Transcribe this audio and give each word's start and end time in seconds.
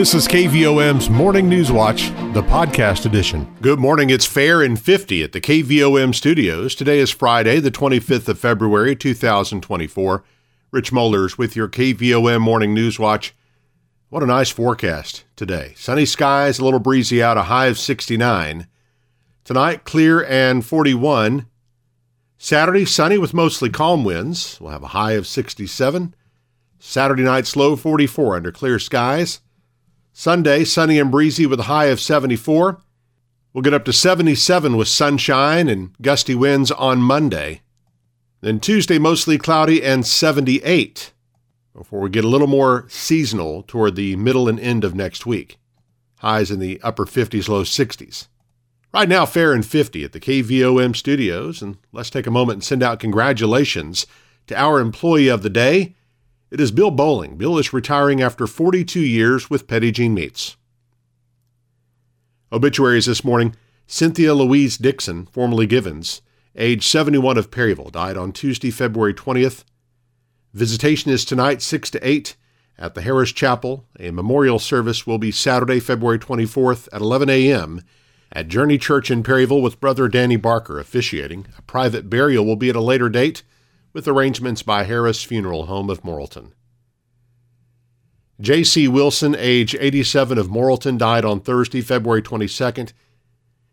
This 0.00 0.14
is 0.14 0.26
KVOM's 0.26 1.10
Morning 1.10 1.46
News 1.46 1.70
Watch, 1.70 2.08
the 2.32 2.42
podcast 2.42 3.04
edition. 3.04 3.54
Good 3.60 3.78
morning. 3.78 4.08
It's 4.08 4.24
fair 4.24 4.62
and 4.62 4.80
50 4.80 5.22
at 5.22 5.32
the 5.32 5.42
KVOM 5.42 6.14
studios. 6.14 6.74
Today 6.74 7.00
is 7.00 7.10
Friday, 7.10 7.60
the 7.60 7.70
25th 7.70 8.26
of 8.26 8.38
February, 8.38 8.96
2024. 8.96 10.24
Rich 10.70 10.90
Mollers 10.90 11.36
with 11.36 11.54
your 11.54 11.68
KVOM 11.68 12.40
Morning 12.40 12.72
News 12.72 12.98
Watch. 12.98 13.34
What 14.08 14.22
a 14.22 14.26
nice 14.26 14.48
forecast 14.48 15.24
today. 15.36 15.74
Sunny 15.76 16.06
skies, 16.06 16.58
a 16.58 16.64
little 16.64 16.80
breezy 16.80 17.22
out, 17.22 17.36
a 17.36 17.42
high 17.42 17.66
of 17.66 17.78
69. 17.78 18.68
Tonight, 19.44 19.84
clear 19.84 20.24
and 20.24 20.64
41. 20.64 21.44
Saturday, 22.38 22.86
sunny 22.86 23.18
with 23.18 23.34
mostly 23.34 23.68
calm 23.68 24.02
winds. 24.02 24.56
We'll 24.62 24.70
have 24.70 24.82
a 24.82 24.88
high 24.96 25.12
of 25.12 25.26
67. 25.26 26.14
Saturday 26.78 27.22
night, 27.22 27.46
slow 27.46 27.76
44 27.76 28.36
under 28.36 28.50
clear 28.50 28.78
skies. 28.78 29.42
Sunday, 30.20 30.64
sunny 30.64 30.98
and 30.98 31.10
breezy 31.10 31.46
with 31.46 31.60
a 31.60 31.62
high 31.62 31.86
of 31.86 31.98
74. 31.98 32.78
We'll 33.54 33.62
get 33.62 33.72
up 33.72 33.86
to 33.86 33.92
77 33.94 34.76
with 34.76 34.86
sunshine 34.86 35.66
and 35.66 35.96
gusty 36.02 36.34
winds 36.34 36.70
on 36.70 36.98
Monday. 37.00 37.62
Then 38.42 38.60
Tuesday, 38.60 38.98
mostly 38.98 39.38
cloudy 39.38 39.82
and 39.82 40.06
78 40.06 41.14
before 41.74 42.00
we 42.00 42.10
get 42.10 42.26
a 42.26 42.28
little 42.28 42.46
more 42.46 42.84
seasonal 42.90 43.62
toward 43.62 43.96
the 43.96 44.14
middle 44.16 44.46
and 44.46 44.60
end 44.60 44.84
of 44.84 44.94
next 44.94 45.24
week. 45.24 45.56
Highs 46.18 46.50
in 46.50 46.60
the 46.60 46.78
upper 46.82 47.06
50s, 47.06 47.48
low 47.48 47.62
60s. 47.62 48.28
Right 48.92 49.08
now, 49.08 49.24
fair 49.24 49.54
and 49.54 49.64
50 49.64 50.04
at 50.04 50.12
the 50.12 50.20
KVOM 50.20 50.94
studios, 50.96 51.62
and 51.62 51.78
let's 51.92 52.10
take 52.10 52.26
a 52.26 52.30
moment 52.30 52.56
and 52.56 52.64
send 52.64 52.82
out 52.82 53.00
congratulations 53.00 54.06
to 54.48 54.54
our 54.54 54.80
employee 54.80 55.28
of 55.28 55.42
the 55.42 55.48
day. 55.48 55.94
It 56.50 56.60
is 56.60 56.72
Bill 56.72 56.90
Bowling. 56.90 57.36
Bill 57.36 57.58
is 57.58 57.72
retiring 57.72 58.20
after 58.20 58.44
42 58.44 58.98
years 58.98 59.48
with 59.48 59.68
Jean 59.68 60.14
Meats. 60.14 60.56
Obituaries 62.52 63.06
this 63.06 63.22
morning 63.22 63.54
Cynthia 63.86 64.34
Louise 64.34 64.76
Dixon, 64.76 65.26
formerly 65.26 65.68
Givens, 65.68 66.22
age 66.56 66.88
71 66.88 67.38
of 67.38 67.52
Perryville, 67.52 67.90
died 67.90 68.16
on 68.16 68.32
Tuesday, 68.32 68.72
February 68.72 69.14
20th. 69.14 69.62
Visitation 70.52 71.12
is 71.12 71.24
tonight, 71.24 71.62
6 71.62 71.88
to 71.90 72.08
8, 72.08 72.34
at 72.76 72.94
the 72.96 73.02
Harris 73.02 73.30
Chapel. 73.30 73.86
A 74.00 74.10
memorial 74.10 74.58
service 74.58 75.06
will 75.06 75.18
be 75.18 75.30
Saturday, 75.30 75.78
February 75.78 76.18
24th 76.18 76.88
at 76.92 77.00
11 77.00 77.30
a.m. 77.30 77.80
at 78.32 78.48
Journey 78.48 78.76
Church 78.76 79.08
in 79.08 79.22
Perryville 79.22 79.62
with 79.62 79.80
Brother 79.80 80.08
Danny 80.08 80.36
Barker 80.36 80.80
officiating. 80.80 81.46
A 81.56 81.62
private 81.62 82.10
burial 82.10 82.44
will 82.44 82.56
be 82.56 82.70
at 82.70 82.76
a 82.76 82.80
later 82.80 83.08
date 83.08 83.44
with 83.92 84.06
arrangements 84.06 84.62
by 84.62 84.84
Harris 84.84 85.22
Funeral 85.22 85.66
Home 85.66 85.90
of 85.90 86.02
Morrilton. 86.02 86.52
J.C. 88.40 88.88
Wilson, 88.88 89.36
age 89.38 89.76
87 89.78 90.38
of 90.38 90.48
Morrilton, 90.48 90.96
died 90.96 91.24
on 91.24 91.40
Thursday, 91.40 91.82
February 91.82 92.22
22nd. 92.22 92.92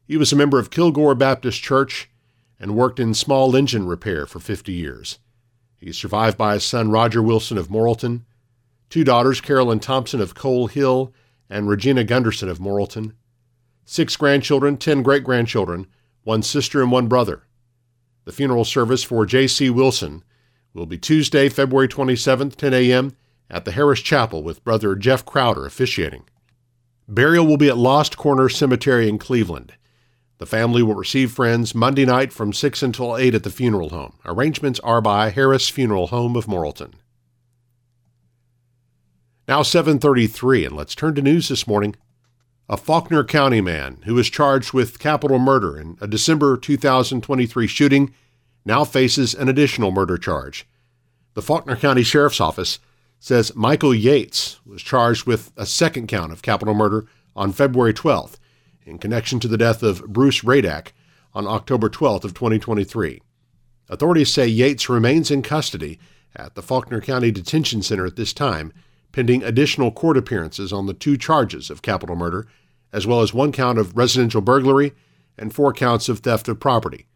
He 0.05 0.17
was 0.17 0.33
a 0.33 0.35
member 0.35 0.59
of 0.59 0.69
Kilgore 0.69 1.15
Baptist 1.15 1.61
Church 1.61 2.09
and 2.59 2.75
worked 2.75 2.99
in 2.99 3.13
small 3.13 3.55
engine 3.55 3.87
repair 3.87 4.25
for 4.25 4.39
50 4.39 4.73
years. 4.73 5.19
He 5.77 5.87
is 5.87 5.97
survived 5.97 6.37
by 6.37 6.55
his 6.55 6.65
son 6.65 6.91
Roger 6.91 7.21
Wilson 7.21 7.57
of 7.57 7.69
Morrilton, 7.69 8.23
two 8.89 9.03
daughters, 9.03 9.39
Carolyn 9.39 9.79
Thompson 9.79 10.19
of 10.19 10.35
Coal 10.35 10.67
Hill 10.67 11.13
and 11.49 11.69
Regina 11.69 12.03
Gunderson 12.03 12.49
of 12.49 12.59
Morrilton, 12.59 13.13
six 13.85 14.17
grandchildren, 14.17 14.75
ten 14.75 15.01
great 15.01 15.23
grandchildren, 15.23 15.87
one 16.23 16.41
sister, 16.41 16.81
and 16.81 16.91
one 16.91 17.07
brother. 17.07 17.43
The 18.27 18.33
funeral 18.33 18.65
service 18.65 19.03
for 19.03 19.25
J.C. 19.25 19.69
Wilson 19.69 20.21
will 20.73 20.85
be 20.85 20.97
Tuesday, 20.97 21.47
February 21.47 21.87
27th, 21.87 22.57
10 22.57 22.73
a.m. 22.73 23.15
at 23.49 23.63
the 23.63 23.71
Harris 23.71 24.01
Chapel 24.01 24.43
with 24.43 24.65
Brother 24.65 24.95
Jeff 24.95 25.25
Crowder 25.25 25.65
officiating. 25.65 26.25
Burial 27.07 27.47
will 27.47 27.55
be 27.55 27.69
at 27.69 27.77
Lost 27.77 28.17
Corner 28.17 28.49
Cemetery 28.49 29.07
in 29.07 29.17
Cleveland. 29.17 29.75
The 30.39 30.45
family 30.45 30.83
will 30.83 30.95
receive 30.95 31.31
friends 31.31 31.73
Monday 31.73 32.03
night 32.03 32.33
from 32.33 32.51
6 32.51 32.83
until 32.83 33.15
8 33.15 33.33
at 33.33 33.43
the 33.43 33.49
funeral 33.49 33.91
home. 33.91 34.19
Arrangements 34.25 34.81
are 34.81 34.99
by 34.99 35.29
Harris 35.29 35.69
Funeral 35.69 36.07
Home 36.07 36.35
of 36.35 36.47
Morrilton. 36.47 36.95
Now 39.47 39.61
7:33 39.61 40.65
and 40.65 40.75
let's 40.75 40.95
turn 40.95 41.15
to 41.15 41.21
news 41.21 41.47
this 41.47 41.65
morning. 41.65 41.95
A 42.69 42.75
Faulkner 42.75 43.23
County 43.23 43.61
man 43.61 43.99
who 44.03 44.15
was 44.15 44.29
charged 44.29 44.73
with 44.73 44.99
capital 44.99 45.39
murder 45.39 45.79
in 45.79 45.97
a 46.01 46.07
December 46.07 46.57
2023 46.57 47.65
shooting 47.65 48.13
now 48.65 48.83
faces 48.83 49.33
an 49.33 49.47
additional 49.47 49.89
murder 49.89 50.17
charge. 50.17 50.67
The 51.33 51.41
Faulkner 51.41 51.77
County 51.77 52.03
Sheriff's 52.03 52.41
Office 52.41 52.79
says 53.21 53.55
Michael 53.55 53.95
Yates 53.95 54.59
was 54.65 54.81
charged 54.81 55.25
with 55.25 55.53
a 55.55 55.65
second 55.65 56.07
count 56.07 56.33
of 56.33 56.41
capital 56.41 56.73
murder 56.73 57.07
on 57.37 57.53
February 57.53 57.93
12th 57.93 58.35
in 58.85 58.97
connection 58.97 59.39
to 59.39 59.47
the 59.47 59.57
death 59.57 59.81
of 59.81 60.05
Bruce 60.05 60.41
Radak 60.41 60.91
on 61.33 61.47
October 61.47 61.89
12th 61.89 62.25
of 62.25 62.33
2023. 62.33 63.21
Authorities 63.87 64.33
say 64.33 64.45
Yates 64.45 64.89
remains 64.89 65.31
in 65.31 65.41
custody 65.41 65.99
at 66.35 66.55
the 66.55 66.61
Faulkner 66.61 66.99
County 66.99 67.31
Detention 67.31 67.81
Center 67.81 68.05
at 68.05 68.17
this 68.17 68.33
time 68.33 68.73
pending 69.17 69.41
additional 69.41 69.89
court 69.89 70.15
appearances 70.15 70.71
on 70.71 70.85
the 70.85 70.93
two 70.93 71.17
charges 71.17 71.71
of 71.71 71.81
capital 71.81 72.15
murder, 72.15 72.45
as 72.93 73.07
well 73.07 73.21
as 73.21 73.33
one 73.33 73.51
count 73.51 73.79
of 73.79 73.97
residential 73.97 74.41
burglary 74.41 74.93
and 75.39 75.51
four 75.51 75.73
counts 75.73 76.07
of 76.07 76.19
theft 76.19 76.47
of 76.47 76.59
property. 76.59 77.07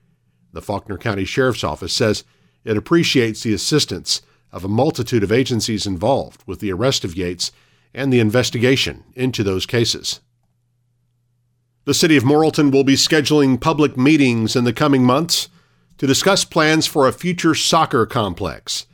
The 0.52 0.64
Faulkner 0.64 0.98
County 0.98 1.26
Sheriff's 1.26 1.64
Office 1.64 1.94
says 1.94 2.24
it 2.64 2.76
appreciates 2.76 3.44
the 3.44 3.54
assistance 3.54 4.24
of 4.52 4.66
a 4.66 4.68
multitude 4.68 5.22
of 5.22 5.32
agencies 5.32 5.86
involved 5.86 6.42
with 6.48 6.60
the 6.60 6.72
arrest 6.72 7.06
of 7.06 7.16
Yates 7.16 7.52
and 7.94 8.12
the 8.12 8.20
investigation 8.20 9.04
into 9.14 9.44
those 9.44 9.68
cases. 9.68 10.22
The 11.86 11.94
City 11.94 12.18
of 12.18 12.24
Morrilton 12.24 12.72
will 12.72 12.84
be 12.84 12.96
scheduling 12.96 13.62
public 13.62 13.96
meetings 13.96 14.56
in 14.56 14.64
the 14.64 14.74
coming 14.74 15.04
months 15.04 15.50
to 16.00 16.08
discuss 16.08 16.46
plans 16.46 16.88
for 16.88 17.08
a 17.08 17.14
future 17.14 17.54
soccer 17.54 18.08
complex. 18.08 18.88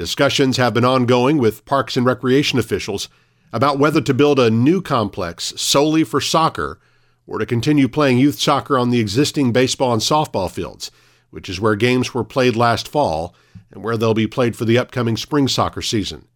Discussions 0.00 0.56
have 0.56 0.72
been 0.72 0.86
ongoing 0.86 1.36
with 1.36 1.66
parks 1.66 1.94
and 1.94 2.06
recreation 2.06 2.58
officials 2.58 3.10
about 3.52 3.78
whether 3.78 4.00
to 4.00 4.14
build 4.14 4.38
a 4.38 4.48
new 4.48 4.80
complex 4.80 5.52
solely 5.60 6.04
for 6.04 6.22
soccer 6.22 6.80
or 7.26 7.38
to 7.38 7.44
continue 7.44 7.86
playing 7.86 8.16
youth 8.16 8.40
soccer 8.40 8.78
on 8.78 8.88
the 8.88 8.98
existing 8.98 9.52
baseball 9.52 9.92
and 9.92 10.00
softball 10.00 10.50
fields, 10.50 10.90
which 11.28 11.50
is 11.50 11.60
where 11.60 11.76
games 11.76 12.14
were 12.14 12.24
played 12.24 12.56
last 12.56 12.88
fall 12.88 13.34
and 13.70 13.84
where 13.84 13.98
they'll 13.98 14.14
be 14.14 14.26
played 14.26 14.56
for 14.56 14.64
the 14.64 14.78
upcoming 14.78 15.18
spring 15.18 15.46
soccer 15.46 15.82
season. 15.82 16.26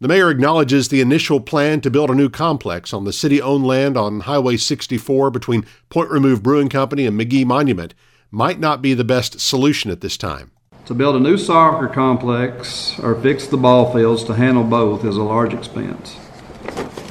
The 0.00 0.08
mayor 0.08 0.30
acknowledges 0.30 0.88
the 0.88 1.02
initial 1.02 1.40
plan 1.40 1.82
to 1.82 1.90
build 1.90 2.08
a 2.08 2.14
new 2.14 2.30
complex 2.30 2.94
on 2.94 3.04
the 3.04 3.12
city 3.12 3.42
owned 3.42 3.66
land 3.66 3.98
on 3.98 4.20
Highway 4.20 4.56
64 4.56 5.30
between 5.30 5.66
Point 5.90 6.08
Remove 6.08 6.42
Brewing 6.42 6.70
Company 6.70 7.04
and 7.04 7.20
McGee 7.20 7.44
Monument 7.44 7.92
might 8.30 8.58
not 8.58 8.80
be 8.80 8.94
the 8.94 9.04
best 9.04 9.38
solution 9.38 9.90
at 9.90 10.00
this 10.00 10.16
time. 10.16 10.50
To 10.86 10.94
build 10.94 11.16
a 11.16 11.20
new 11.20 11.36
soccer 11.36 11.88
complex 11.88 12.96
or 13.00 13.20
fix 13.20 13.48
the 13.48 13.56
ball 13.56 13.92
fields 13.92 14.22
to 14.22 14.34
handle 14.34 14.62
both 14.62 15.04
is 15.04 15.16
a 15.16 15.22
large 15.24 15.52
expense. 15.52 16.16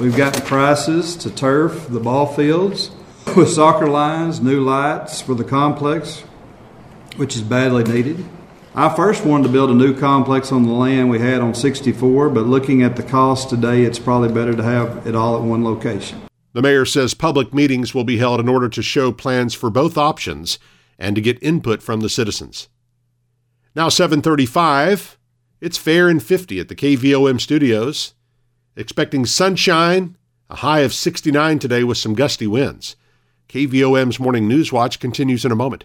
We've 0.00 0.16
gotten 0.16 0.40
prices 0.46 1.14
to 1.16 1.30
turf 1.30 1.86
the 1.86 2.00
ball 2.00 2.26
fields 2.26 2.90
with 3.36 3.50
soccer 3.50 3.86
lines, 3.86 4.40
new 4.40 4.62
lights 4.62 5.20
for 5.20 5.34
the 5.34 5.44
complex, 5.44 6.20
which 7.16 7.36
is 7.36 7.42
badly 7.42 7.84
needed. 7.84 8.24
I 8.74 8.88
first 8.96 9.26
wanted 9.26 9.48
to 9.48 9.52
build 9.52 9.68
a 9.68 9.74
new 9.74 9.94
complex 9.94 10.52
on 10.52 10.62
the 10.62 10.72
land 10.72 11.10
we 11.10 11.18
had 11.18 11.42
on 11.42 11.54
64, 11.54 12.30
but 12.30 12.46
looking 12.46 12.82
at 12.82 12.96
the 12.96 13.02
cost 13.02 13.50
today, 13.50 13.82
it's 13.82 13.98
probably 13.98 14.32
better 14.32 14.54
to 14.56 14.62
have 14.62 15.06
it 15.06 15.14
all 15.14 15.36
at 15.36 15.42
one 15.42 15.62
location. 15.62 16.22
The 16.54 16.62
mayor 16.62 16.86
says 16.86 17.12
public 17.12 17.52
meetings 17.52 17.94
will 17.94 18.04
be 18.04 18.16
held 18.16 18.40
in 18.40 18.48
order 18.48 18.70
to 18.70 18.82
show 18.82 19.12
plans 19.12 19.52
for 19.52 19.68
both 19.68 19.98
options 19.98 20.58
and 20.98 21.14
to 21.14 21.20
get 21.20 21.42
input 21.42 21.82
from 21.82 22.00
the 22.00 22.08
citizens. 22.08 22.70
Now 23.76 23.90
735. 23.90 25.18
It's 25.60 25.76
fair 25.76 26.08
and 26.08 26.22
50 26.22 26.60
at 26.60 26.68
the 26.68 26.74
KVOM 26.74 27.38
studios. 27.38 28.14
Expecting 28.74 29.26
sunshine, 29.26 30.16
a 30.48 30.56
high 30.56 30.80
of 30.80 30.94
69 30.94 31.58
today 31.58 31.84
with 31.84 31.98
some 31.98 32.14
gusty 32.14 32.46
winds. 32.46 32.96
KVOM's 33.50 34.18
Morning 34.18 34.48
News 34.48 34.72
Watch 34.72 34.98
continues 34.98 35.44
in 35.44 35.52
a 35.52 35.56
moment. 35.56 35.84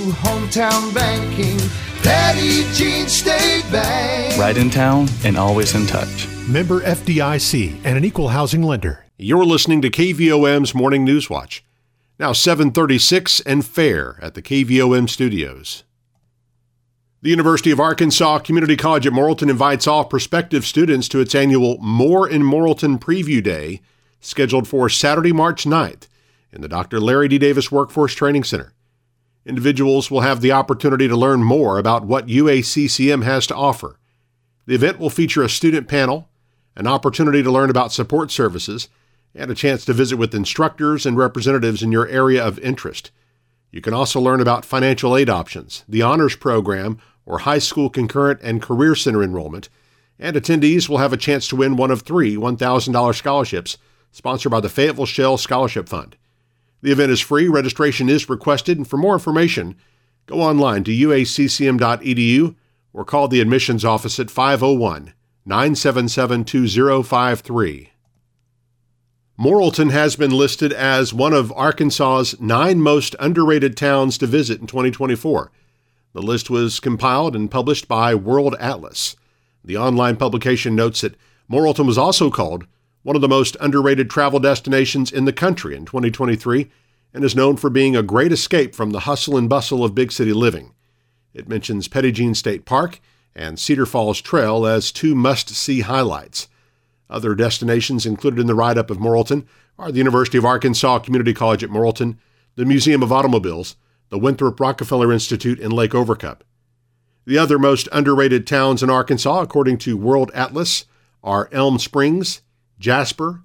hometown 0.11 0.93
banking. 0.93 1.57
Petit 2.03 2.65
Jean 2.73 3.07
State 3.07 3.63
Bank. 3.71 4.37
Right 4.39 4.57
in 4.57 4.69
town 4.69 5.07
and 5.23 5.37
always 5.37 5.75
in 5.75 5.85
touch. 5.87 6.27
Member 6.47 6.81
FDIC 6.81 7.81
and 7.83 7.97
an 7.97 8.05
equal 8.05 8.29
housing 8.29 8.63
lender. 8.63 9.05
You're 9.17 9.45
listening 9.45 9.81
to 9.83 9.89
KVOM's 9.89 10.73
Morning 10.73 11.03
News 11.03 11.29
Watch. 11.29 11.63
Now 12.17 12.33
736 12.33 13.41
and 13.41 13.65
fair 13.65 14.17
at 14.21 14.33
the 14.33 14.41
KVOM 14.41 15.09
studios. 15.09 15.83
The 17.21 17.29
University 17.29 17.69
of 17.69 17.79
Arkansas 17.79 18.39
Community 18.39 18.75
College 18.75 19.05
at 19.05 19.13
Morrilton 19.13 19.49
invites 19.49 19.85
all 19.85 20.05
prospective 20.05 20.65
students 20.65 21.07
to 21.09 21.19
its 21.19 21.35
annual 21.35 21.77
More 21.77 22.27
in 22.27 22.41
Morrilton 22.41 22.99
Preview 22.99 23.43
Day, 23.43 23.81
scheduled 24.19 24.67
for 24.67 24.89
Saturday, 24.89 25.31
March 25.31 25.65
9th 25.65 26.07
in 26.51 26.61
the 26.61 26.67
Dr. 26.67 26.99
Larry 26.99 27.27
D. 27.27 27.37
Davis 27.37 27.71
Workforce 27.71 28.13
Training 28.13 28.43
Center. 28.43 28.73
Individuals 29.45 30.11
will 30.11 30.21
have 30.21 30.41
the 30.41 30.51
opportunity 30.51 31.07
to 31.07 31.15
learn 31.15 31.43
more 31.43 31.79
about 31.79 32.05
what 32.05 32.27
UACCM 32.27 33.23
has 33.23 33.47
to 33.47 33.55
offer. 33.55 33.97
The 34.67 34.75
event 34.75 34.99
will 34.99 35.09
feature 35.09 35.41
a 35.41 35.49
student 35.49 35.87
panel, 35.87 36.29
an 36.75 36.85
opportunity 36.85 37.41
to 37.41 37.51
learn 37.51 37.69
about 37.69 37.91
support 37.91 38.29
services, 38.31 38.87
and 39.33 39.49
a 39.49 39.55
chance 39.55 39.83
to 39.85 39.93
visit 39.93 40.17
with 40.17 40.35
instructors 40.35 41.05
and 41.05 41.17
representatives 41.17 41.81
in 41.81 41.91
your 41.91 42.07
area 42.07 42.43
of 42.43 42.59
interest. 42.59 43.11
You 43.71 43.81
can 43.81 43.93
also 43.93 44.19
learn 44.19 44.41
about 44.41 44.65
financial 44.65 45.15
aid 45.17 45.29
options, 45.29 45.85
the 45.87 46.01
honors 46.01 46.35
program, 46.35 46.99
or 47.25 47.39
high 47.39 47.59
school 47.59 47.89
concurrent 47.89 48.41
and 48.43 48.61
career 48.61 48.93
center 48.93 49.23
enrollment, 49.23 49.69
and 50.19 50.35
attendees 50.35 50.87
will 50.87 50.97
have 50.97 51.13
a 51.13 51.17
chance 51.17 51.47
to 51.47 51.55
win 51.55 51.77
one 51.77 51.89
of 51.89 52.01
three 52.01 52.35
$1,000 52.35 53.15
scholarships 53.15 53.77
sponsored 54.11 54.51
by 54.51 54.59
the 54.59 54.69
Fayetteville 54.69 55.05
Shell 55.05 55.37
Scholarship 55.37 55.87
Fund. 55.87 56.17
The 56.81 56.91
event 56.91 57.11
is 57.11 57.19
free, 57.19 57.47
registration 57.47 58.09
is 58.09 58.29
requested, 58.29 58.77
and 58.77 58.87
for 58.87 58.97
more 58.97 59.13
information, 59.13 59.75
go 60.25 60.41
online 60.41 60.83
to 60.85 60.91
uaccm.edu 60.91 62.55
or 62.93 63.05
call 63.05 63.27
the 63.27 63.41
admissions 63.41 63.85
office 63.85 64.19
at 64.19 64.31
501 64.31 65.13
977 65.45 66.43
2053. 66.43 67.89
Morrilton 69.39 69.91
has 69.91 70.15
been 70.15 70.31
listed 70.31 70.71
as 70.71 71.13
one 71.13 71.33
of 71.33 71.51
Arkansas's 71.53 72.39
nine 72.39 72.79
most 72.79 73.15
underrated 73.19 73.75
towns 73.75 74.17
to 74.19 74.27
visit 74.27 74.61
in 74.61 74.67
2024. 74.67 75.51
The 76.13 76.21
list 76.21 76.49
was 76.49 76.79
compiled 76.79 77.35
and 77.35 77.49
published 77.49 77.87
by 77.87 78.13
World 78.13 78.55
Atlas. 78.59 79.15
The 79.63 79.77
online 79.77 80.17
publication 80.17 80.75
notes 80.75 81.01
that 81.01 81.15
Morrilton 81.49 81.87
was 81.87 81.97
also 81.97 82.29
called 82.29 82.67
one 83.03 83.15
of 83.15 83.21
the 83.21 83.27
most 83.27 83.57
underrated 83.59 84.09
travel 84.09 84.39
destinations 84.39 85.11
in 85.11 85.25
the 85.25 85.33
country 85.33 85.75
in 85.75 85.85
2023 85.85 86.69
and 87.13 87.23
is 87.23 87.35
known 87.35 87.57
for 87.57 87.69
being 87.69 87.95
a 87.95 88.03
great 88.03 88.31
escape 88.31 88.75
from 88.75 88.91
the 88.91 89.01
hustle 89.01 89.37
and 89.37 89.49
bustle 89.49 89.83
of 89.83 89.95
big 89.95 90.11
city 90.11 90.33
living. 90.33 90.73
It 91.33 91.49
mentions 91.49 91.87
Petit 91.87 92.11
Jean 92.11 92.35
State 92.35 92.65
Park 92.65 92.99
and 93.35 93.59
Cedar 93.59 93.85
Falls 93.85 94.21
Trail 94.21 94.65
as 94.65 94.91
two 94.91 95.15
must 95.15 95.49
see 95.49 95.81
highlights. 95.81 96.47
Other 97.09 97.35
destinations 97.35 98.05
included 98.05 98.39
in 98.39 98.47
the 98.47 98.55
write 98.55 98.77
up 98.77 98.89
of 98.89 98.97
Morrilton 98.97 99.45
are 99.77 99.91
the 99.91 99.97
University 99.97 100.37
of 100.37 100.45
Arkansas 100.45 100.99
Community 100.99 101.33
College 101.33 101.63
at 101.63 101.69
Morrilton, 101.69 102.17
the 102.55 102.65
Museum 102.65 103.01
of 103.01 103.11
Automobiles, 103.11 103.75
the 104.09 104.19
Winthrop 104.19 104.59
Rockefeller 104.59 105.11
Institute 105.11 105.59
in 105.59 105.71
Lake 105.71 105.91
Overcup. 105.91 106.41
The 107.25 107.37
other 107.37 107.57
most 107.57 107.87
underrated 107.91 108.45
towns 108.45 108.83
in 108.83 108.89
Arkansas, 108.89 109.41
according 109.41 109.77
to 109.79 109.97
World 109.97 110.31
Atlas, 110.33 110.85
are 111.23 111.49
Elm 111.51 111.79
Springs, 111.79 112.41
Jasper, 112.81 113.43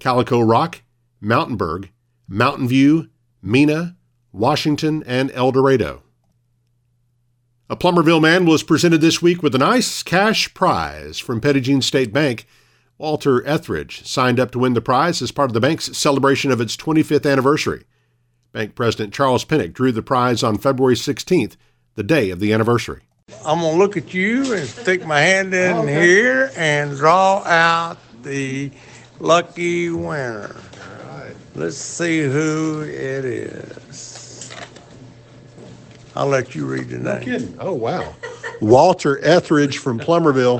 Calico 0.00 0.40
Rock, 0.40 0.80
Mountainburg, 1.20 1.90
Mountain 2.26 2.66
View, 2.66 3.10
Mena, 3.42 3.96
Washington, 4.32 5.04
and 5.06 5.30
El 5.32 5.52
Dorado. 5.52 6.02
A 7.68 7.76
Plumerville 7.76 8.22
man 8.22 8.46
was 8.46 8.62
presented 8.62 9.02
this 9.02 9.20
week 9.20 9.42
with 9.42 9.54
a 9.54 9.58
nice 9.58 10.02
cash 10.02 10.54
prize 10.54 11.18
from 11.18 11.40
Jean 11.40 11.82
State 11.82 12.14
Bank 12.14 12.46
Walter 12.96 13.46
Etheridge 13.46 14.06
signed 14.06 14.40
up 14.40 14.50
to 14.52 14.58
win 14.58 14.72
the 14.72 14.80
prize 14.80 15.20
as 15.20 15.32
part 15.32 15.50
of 15.50 15.54
the 15.54 15.60
bank's 15.60 15.96
celebration 15.96 16.50
of 16.50 16.60
its 16.60 16.74
25th 16.74 17.30
anniversary. 17.30 17.84
Bank 18.52 18.74
President 18.74 19.12
Charles 19.12 19.44
Pinnock 19.44 19.74
drew 19.74 19.92
the 19.92 20.02
prize 20.02 20.42
on 20.42 20.56
February 20.56 20.94
16th, 20.94 21.56
the 21.94 22.02
day 22.02 22.30
of 22.30 22.40
the 22.40 22.54
anniversary. 22.54 23.02
I'm 23.44 23.60
going 23.60 23.74
to 23.74 23.78
look 23.78 23.98
at 23.98 24.14
you 24.14 24.54
and 24.54 24.66
stick 24.66 25.04
my 25.04 25.20
hand 25.20 25.52
in 25.52 25.76
okay. 25.76 26.06
here 26.06 26.50
and 26.56 26.96
draw 26.96 27.44
out 27.44 27.98
the 28.22 28.70
lucky 29.20 29.90
winner. 29.90 30.54
All 30.54 31.18
right. 31.18 31.36
Let's 31.54 31.76
see 31.76 32.22
who 32.22 32.82
it 32.82 33.24
is. 33.24 34.52
I'll 36.14 36.26
let 36.26 36.54
you 36.54 36.66
read 36.66 36.88
the 36.88 36.98
name. 36.98 37.22
Kidding. 37.22 37.56
Oh, 37.60 37.72
wow. 37.72 38.14
Walter 38.60 39.24
Etheridge 39.24 39.78
from 39.78 40.00
Plumerville. 40.00 40.58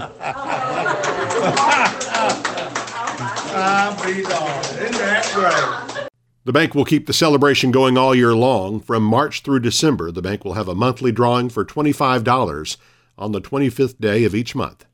The 6.44 6.52
bank 6.52 6.74
will 6.74 6.84
keep 6.84 7.06
the 7.06 7.12
celebration 7.12 7.70
going 7.70 7.98
all 7.98 8.14
year 8.14 8.34
long. 8.34 8.80
From 8.80 9.02
March 9.02 9.42
through 9.42 9.60
December, 9.60 10.10
the 10.10 10.22
bank 10.22 10.44
will 10.44 10.54
have 10.54 10.68
a 10.68 10.74
monthly 10.74 11.12
drawing 11.12 11.50
for 11.50 11.64
$25 11.64 12.76
on 13.18 13.32
the 13.32 13.40
25th 13.40 14.00
day 14.00 14.24
of 14.24 14.34
each 14.34 14.54
month. 14.54 14.86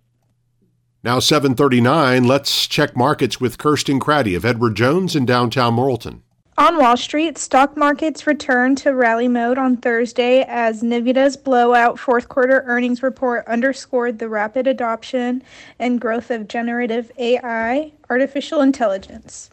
Now 1.05 1.19
7:39, 1.19 2.27
let's 2.27 2.67
check 2.67 2.97
markets 2.97 3.39
with 3.39 3.59
Kirsten 3.59 4.01
Craddy 4.01 4.35
of 4.35 4.47
Edward 4.47 4.75
Jones 4.75 5.15
in 5.15 5.27
downtown 5.27 5.77
Morrilton. 5.77 6.21
On 6.57 6.79
Wall 6.79 6.97
Street, 6.97 7.37
stock 7.37 7.77
markets 7.77 8.27
returned 8.27 8.79
to 8.79 8.95
rally 8.95 9.29
mode 9.29 9.59
on 9.59 9.77
Thursday 9.77 10.47
as 10.49 10.83
Nvidia's 10.83 11.37
blowout 11.37 11.99
fourth 11.99 12.31
quarter 12.31 12.65
earnings 12.67 13.03
report 13.03 13.47
underscored 13.47 14.19
the 14.19 14.31
rapid 14.31 14.67
adoption 14.67 15.43
and 15.79 16.01
growth 16.01 16.31
of 16.31 16.49
generative 16.49 17.13
AI, 17.19 17.93
artificial 18.09 18.63
intelligence. 18.63 19.51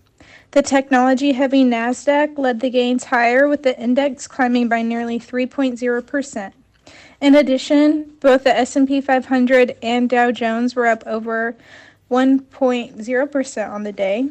The 0.52 0.62
technology 0.62 1.34
heavy 1.34 1.66
NASDAQ 1.66 2.38
led 2.38 2.62
the 2.62 2.70
gains 2.70 3.04
higher, 3.04 3.50
with 3.50 3.64
the 3.64 3.78
index 3.78 4.26
climbing 4.26 4.70
by 4.70 4.84
nearly 4.84 5.20
3.0%. 5.20 6.54
In 7.22 7.36
addition, 7.36 8.16
both 8.20 8.46
the 8.46 8.58
S&P 8.58 9.00
500 9.00 9.78
and 9.84 10.10
Dow 10.10 10.32
Jones 10.32 10.76
were 10.76 10.88
up 10.88 11.04
over 11.06 11.56
1.0% 12.10 13.70
on 13.70 13.84
the 13.84 13.92
day. 13.92 14.30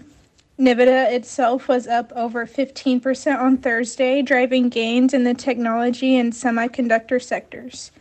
Nvidia 0.59 1.13
itself 1.13 1.69
was 1.69 1.87
up 1.87 2.13
over 2.17 2.47
15% 2.47 3.39
on 3.39 3.59
Thursday, 3.59 4.23
driving 4.23 4.69
gains 4.69 5.15
in 5.15 5.23
the 5.23 5.35
technology 5.35 6.17
and 6.17 6.33
semiconductor 6.33 7.23
sectors. 7.23 7.93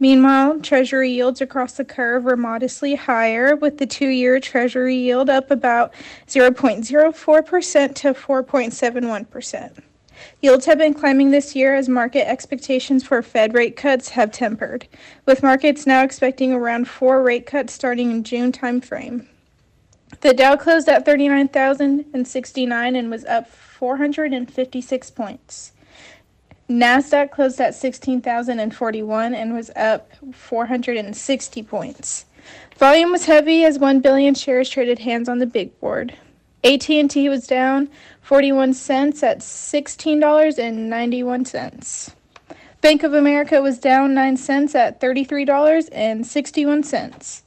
Meanwhile, 0.00 0.60
Treasury 0.60 1.10
yields 1.10 1.42
across 1.42 1.74
the 1.74 1.84
curve 1.84 2.24
were 2.24 2.36
modestly 2.36 2.94
higher, 2.94 3.54
with 3.54 3.76
the 3.76 3.86
two 3.86 4.08
year 4.08 4.40
Treasury 4.40 4.96
yield 4.96 5.28
up 5.28 5.50
about 5.50 5.92
0.04% 6.26 7.94
to 7.96 8.14
4.71%. 8.14 9.82
Yields 10.40 10.66
have 10.66 10.78
been 10.78 10.94
climbing 10.94 11.30
this 11.30 11.56
year 11.56 11.74
as 11.74 11.88
market 11.88 12.28
expectations 12.28 13.04
for 13.04 13.22
Fed 13.22 13.54
rate 13.54 13.76
cuts 13.76 14.10
have 14.10 14.32
tempered, 14.32 14.86
with 15.26 15.42
markets 15.42 15.86
now 15.86 16.02
expecting 16.02 16.52
around 16.52 16.88
four 16.88 17.22
rate 17.22 17.46
cuts 17.46 17.72
starting 17.72 18.10
in 18.10 18.24
June 18.24 18.52
timeframe. 18.52 19.26
The 20.20 20.34
Dow 20.34 20.56
closed 20.56 20.88
at 20.88 21.04
39,069 21.04 22.96
and 22.96 23.10
was 23.10 23.24
up 23.26 23.48
456 23.48 25.10
points. 25.10 25.72
NASDAQ 26.68 27.30
closed 27.30 27.60
at 27.60 27.74
16,041 27.74 29.34
and 29.34 29.54
was 29.54 29.70
up 29.74 30.12
460 30.32 31.62
points. 31.62 32.26
Volume 32.76 33.10
was 33.10 33.24
heavy 33.24 33.64
as 33.64 33.78
1 33.78 34.00
billion 34.00 34.34
shares 34.34 34.68
traded 34.68 34.98
hands 34.98 35.28
on 35.28 35.38
the 35.38 35.46
big 35.46 35.78
board. 35.80 36.14
AT&T 36.64 37.28
was 37.28 37.46
down 37.46 37.88
41 38.22 38.74
cents 38.74 39.22
at 39.22 39.38
$16.91. 39.38 42.14
Bank 42.80 43.02
of 43.02 43.12
America 43.14 43.60
was 43.60 43.78
down 43.78 44.14
9 44.14 44.36
cents 44.36 44.72
at 44.74 45.00
$33.61. 45.00 47.42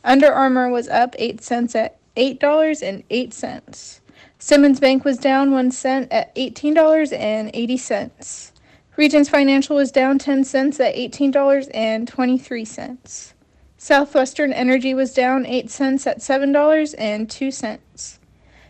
Under 0.05 0.33
Armour 0.33 0.69
was 0.69 0.89
up 0.89 1.17
8 1.19 1.43
cents 1.43 1.75
at 1.75 1.97
$8.08. 2.17 4.01
Simmons 4.47 4.79
Bank 4.79 5.05
was 5.05 5.19
down 5.19 5.51
1 5.51 5.73
cent 5.73 6.13
at 6.13 6.33
$18.80. 6.37 8.53
Regions 8.97 9.29
Financial 9.29 9.75
was 9.75 9.91
down 9.91 10.21
10 10.21 10.45
cents 10.45 10.79
at 10.79 10.95
$18.23. 10.95 13.33
Southwestern 13.77 14.53
Energy 14.53 14.95
was 14.95 15.13
down 15.13 15.45
8 15.47 15.69
cents 15.69 16.07
at 16.07 16.21
$7.02. 16.21 18.19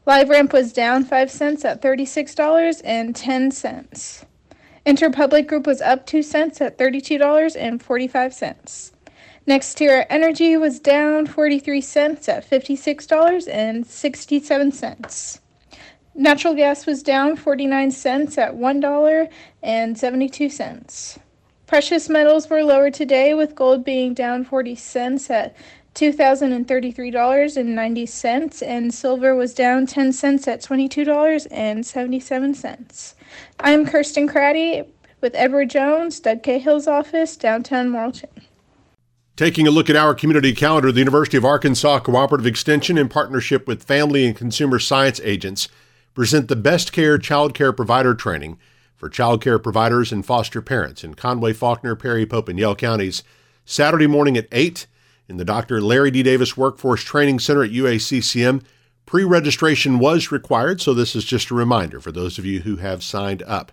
LiveRamp 0.08 0.54
was 0.54 0.72
down 0.72 1.04
5 1.04 1.32
cents 1.32 1.66
at 1.66 1.82
$36.10. 1.82 4.26
Interpublic 4.86 5.48
Group 5.48 5.66
was 5.66 5.82
up 5.82 6.06
2 6.06 6.22
cents 6.22 6.62
at 6.62 6.78
$32.45. 6.78 8.92
NextEra 9.48 10.06
Energy 10.10 10.58
was 10.58 10.80
down 10.80 11.26
43 11.26 11.82
cents 11.82 12.30
at 12.30 12.48
$56.67. 12.48 15.40
Natural 16.14 16.54
gas 16.54 16.86
was 16.86 17.02
down 17.02 17.36
49 17.36 17.90
cents 17.92 18.38
at 18.38 18.54
$1.72. 18.54 21.18
Precious 21.66 22.10
metals 22.10 22.48
were 22.48 22.64
lower 22.64 22.92
today, 22.92 23.34
with 23.34 23.56
gold 23.56 23.84
being 23.84 24.14
down 24.14 24.46
40 24.46 24.76
cents 24.76 25.32
at 25.32 25.56
$2,033.90, 25.96 28.68
and 28.68 28.94
silver 28.94 29.34
was 29.34 29.54
down 29.54 29.86
10 29.86 30.12
cents 30.12 30.46
at 30.48 30.62
$22.77. 30.62 33.14
I'm 33.62 33.86
Kirsten 33.86 34.28
Craddy 34.28 34.86
with 35.22 35.34
Edward 35.36 35.70
Jones, 35.70 36.20
Doug 36.20 36.44
Cahill's 36.44 36.88
office, 36.88 37.38
downtown 37.38 37.90
Morrilton. 37.90 38.42
Taking 39.38 39.68
a 39.68 39.72
look 39.72 39.90
at 39.90 39.96
our 39.96 40.14
community 40.14 40.54
calendar, 40.54 40.92
the 40.92 41.00
University 41.00 41.38
of 41.38 41.46
Arkansas 41.46 42.00
Cooperative 42.00 42.46
Extension, 42.46 42.98
in 42.98 43.08
partnership 43.10 43.66
with 43.66 43.84
Family 43.84 44.26
and 44.26 44.36
Consumer 44.36 44.80
Science 44.80 45.22
Agents, 45.24 45.70
present 46.14 46.50
the 46.50 46.58
Best 46.58 46.92
Care 46.92 47.18
Child 47.18 47.54
Care 47.54 47.74
Provider 47.74 48.14
Training 48.14 48.58
for 48.96 49.10
child 49.10 49.42
care 49.42 49.60
providers 49.60 50.12
and 50.12 50.26
foster 50.26 50.62
parents 50.62 51.04
in 51.04 51.16
Conway, 51.16 51.54
Faulkner, 51.54 51.96
Perry, 51.96 52.26
Pope, 52.26 52.50
and 52.50 52.60
Yell 52.60 52.76
counties, 52.76 53.24
Saturday 53.66 54.08
morning 54.08 54.38
at 54.38 54.48
8 54.52 54.88
in 55.28 55.38
the 55.38 55.46
Dr. 55.46 55.82
Larry 55.82 56.12
D. 56.12 56.24
Davis 56.24 56.56
Workforce 56.56 57.04
Training 57.04 57.40
Center 57.40 57.64
at 57.64 57.72
UACCM. 57.72 58.64
Pre 59.06 59.24
registration 59.24 60.00
was 60.00 60.32
required, 60.32 60.82
so 60.82 60.94
this 60.94 61.16
is 61.16 61.26
just 61.26 61.50
a 61.50 61.56
reminder 61.56 62.00
for 62.00 62.12
those 62.12 62.38
of 62.38 62.46
you 62.46 62.62
who 62.62 62.78
have 62.78 63.04
signed 63.04 63.44
up. 63.44 63.72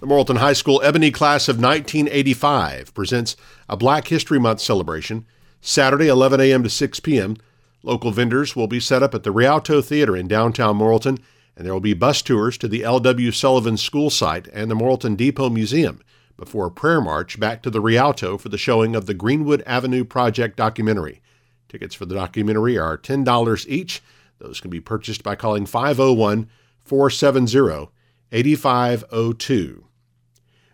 The 0.00 0.06
Morrilton 0.06 0.38
High 0.38 0.54
School 0.54 0.80
Ebony 0.82 1.10
Class 1.10 1.48
of 1.48 1.56
1985 1.56 2.94
presents 2.94 3.36
a 3.68 3.76
Black 3.76 4.08
History 4.08 4.38
Month 4.38 4.60
celebration 4.60 5.26
Saturday, 5.60 6.08
11 6.08 6.40
a.m. 6.40 6.62
to 6.62 6.70
6 6.70 7.00
p.m. 7.00 7.36
Local 7.82 8.10
vendors 8.10 8.56
will 8.56 8.66
be 8.66 8.80
set 8.80 9.02
up 9.02 9.14
at 9.14 9.24
the 9.24 9.32
Rialto 9.32 9.82
Theater 9.82 10.16
in 10.16 10.28
downtown 10.28 10.78
Morrilton 10.78 11.18
and 11.60 11.66
there 11.66 11.74
will 11.74 11.80
be 11.80 11.92
bus 11.92 12.22
tours 12.22 12.56
to 12.56 12.68
the 12.68 12.82
L.W. 12.84 13.30
Sullivan 13.32 13.76
School 13.76 14.08
site 14.08 14.48
and 14.48 14.70
the 14.70 14.74
Morrilton 14.74 15.14
Depot 15.14 15.50
Museum 15.50 16.00
before 16.40 16.66
a 16.66 16.70
prayer 16.70 17.02
march 17.02 17.38
back 17.38 17.62
to 17.62 17.68
the 17.68 17.82
Rialto 17.82 18.38
for 18.38 18.48
the 18.48 18.56
showing 18.56 18.96
of 18.96 19.04
the 19.04 19.12
Greenwood 19.12 19.62
Avenue 19.66 20.04
Project 20.04 20.56
documentary. 20.56 21.20
Tickets 21.68 21.94
for 21.94 22.06
the 22.06 22.14
documentary 22.14 22.78
are 22.78 22.96
$10 22.96 23.68
each. 23.68 24.02
Those 24.38 24.58
can 24.58 24.70
be 24.70 24.80
purchased 24.80 25.22
by 25.22 25.36
calling 25.36 25.66
501 25.66 26.48
470 26.82 27.90
8502. 28.32 29.84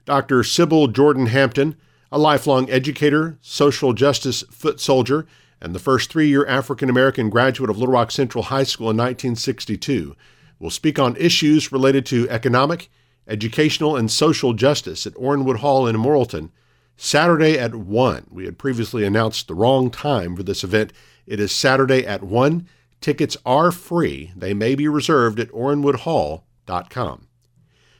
Dr. 0.04 0.44
Sybil 0.44 0.87
Jordan 0.87 1.26
Hampton, 1.26 1.75
a 2.12 2.18
lifelong 2.18 2.70
educator, 2.70 3.37
social 3.40 3.92
justice 3.92 4.44
foot 4.52 4.78
soldier, 4.78 5.26
and 5.61 5.75
the 5.75 5.80
first 5.80 6.12
three 6.12 6.28
year 6.28 6.46
African 6.46 6.88
American 6.88 7.28
graduate 7.28 7.70
of 7.70 7.76
Little 7.76 7.92
Rock 7.92 8.12
Central 8.12 8.44
High 8.44 8.62
School 8.62 8.90
in 8.90 8.96
1962, 8.96 10.14
will 10.61 10.70
speak 10.70 11.00
on 11.00 11.16
issues 11.16 11.73
related 11.73 12.06
to 12.06 12.30
economic, 12.30 12.88
educational, 13.26 13.97
and 13.97 14.11
social 14.11 14.52
justice 14.52 15.06
at 15.06 15.16
Orenwood 15.16 15.59
Hall 15.59 15.87
in 15.87 15.97
Morrilton 15.97 16.50
Saturday 16.97 17.59
at 17.59 17.75
1. 17.75 18.28
We 18.30 18.45
had 18.47 18.59
previously 18.59 19.04
announced 19.04 19.49
the 19.49 19.54
wrong 19.54 19.90
time 19.90 20.37
for 20.37 20.42
this 20.42 20.64
event. 20.64 20.92
It 21.26 21.40
is 21.40 21.52
Saturday 21.52 22.06
at 22.06 22.23
1. 22.23 22.66
Tickets 23.00 23.37
are 23.45 23.71
free. 23.71 24.33
They 24.35 24.54
may 24.54 24.75
be 24.75 24.88
reserved 24.88 25.38
at 25.38 25.50
orenwoodhall.com. 25.50 27.28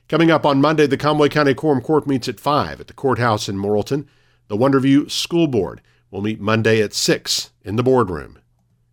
Coming 0.09 0.31
up 0.31 0.47
on 0.47 0.61
Monday, 0.61 0.87
the 0.87 0.97
Conway 0.97 1.29
County 1.29 1.53
Quorum 1.53 1.81
Court 1.83 2.07
meets 2.07 2.29
at 2.29 2.41
5 2.41 2.81
at 2.81 2.87
the 2.87 2.93
courthouse 2.93 3.49
in 3.49 3.57
Morrilton. 3.57 4.07
The 4.49 4.57
Wonderview 4.57 5.11
School 5.11 5.49
Board 5.49 5.83
will 6.11 6.23
meet 6.23 6.41
Monday 6.41 6.81
at 6.81 6.95
6 6.95 7.51
in 7.65 7.77
the 7.77 7.83
boardroom. 7.83 8.39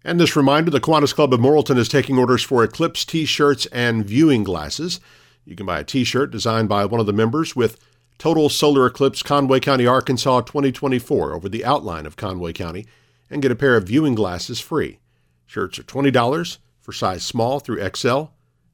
And 0.04 0.20
this 0.20 0.36
reminder 0.36 0.72
the 0.72 0.82
Kiwanis 0.82 1.16
Club 1.16 1.34
of 1.34 1.40
Morrilton 1.40 1.78
is 1.78 1.88
taking 1.88 2.18
orders 2.18 2.44
for 2.44 2.63
Eclipse 2.63 3.06
t 3.06 3.25
shirts 3.25 3.68
and 3.68 4.06
viewing 4.06 4.44
glasses. 4.44 5.00
You 5.45 5.55
can 5.55 5.65
buy 5.65 5.79
a 5.79 5.83
t 5.83 6.03
shirt 6.03 6.31
designed 6.31 6.69
by 6.69 6.85
one 6.85 7.00
of 7.00 7.05
the 7.05 7.13
members 7.13 7.55
with 7.55 7.79
Total 8.17 8.47
Solar 8.50 8.85
Eclipse 8.85 9.23
Conway 9.23 9.59
County, 9.59 9.85
Arkansas 9.85 10.41
2024 10.41 11.33
over 11.33 11.50
the 11.50 11.65
outline 11.65 12.05
of 12.05 12.15
Conway 12.15 12.53
County 12.53 12.85
and 13.29 13.41
get 13.41 13.51
a 13.51 13.55
pair 13.55 13.75
of 13.75 13.88
viewing 13.88 14.15
glasses 14.15 14.59
free. 14.59 15.00
Shirts 15.45 15.77
are 15.79 15.83
$20 15.83 16.57
for 16.79 16.91
size 16.91 17.23
small 17.23 17.59
through 17.59 17.88
XL 17.95 18.25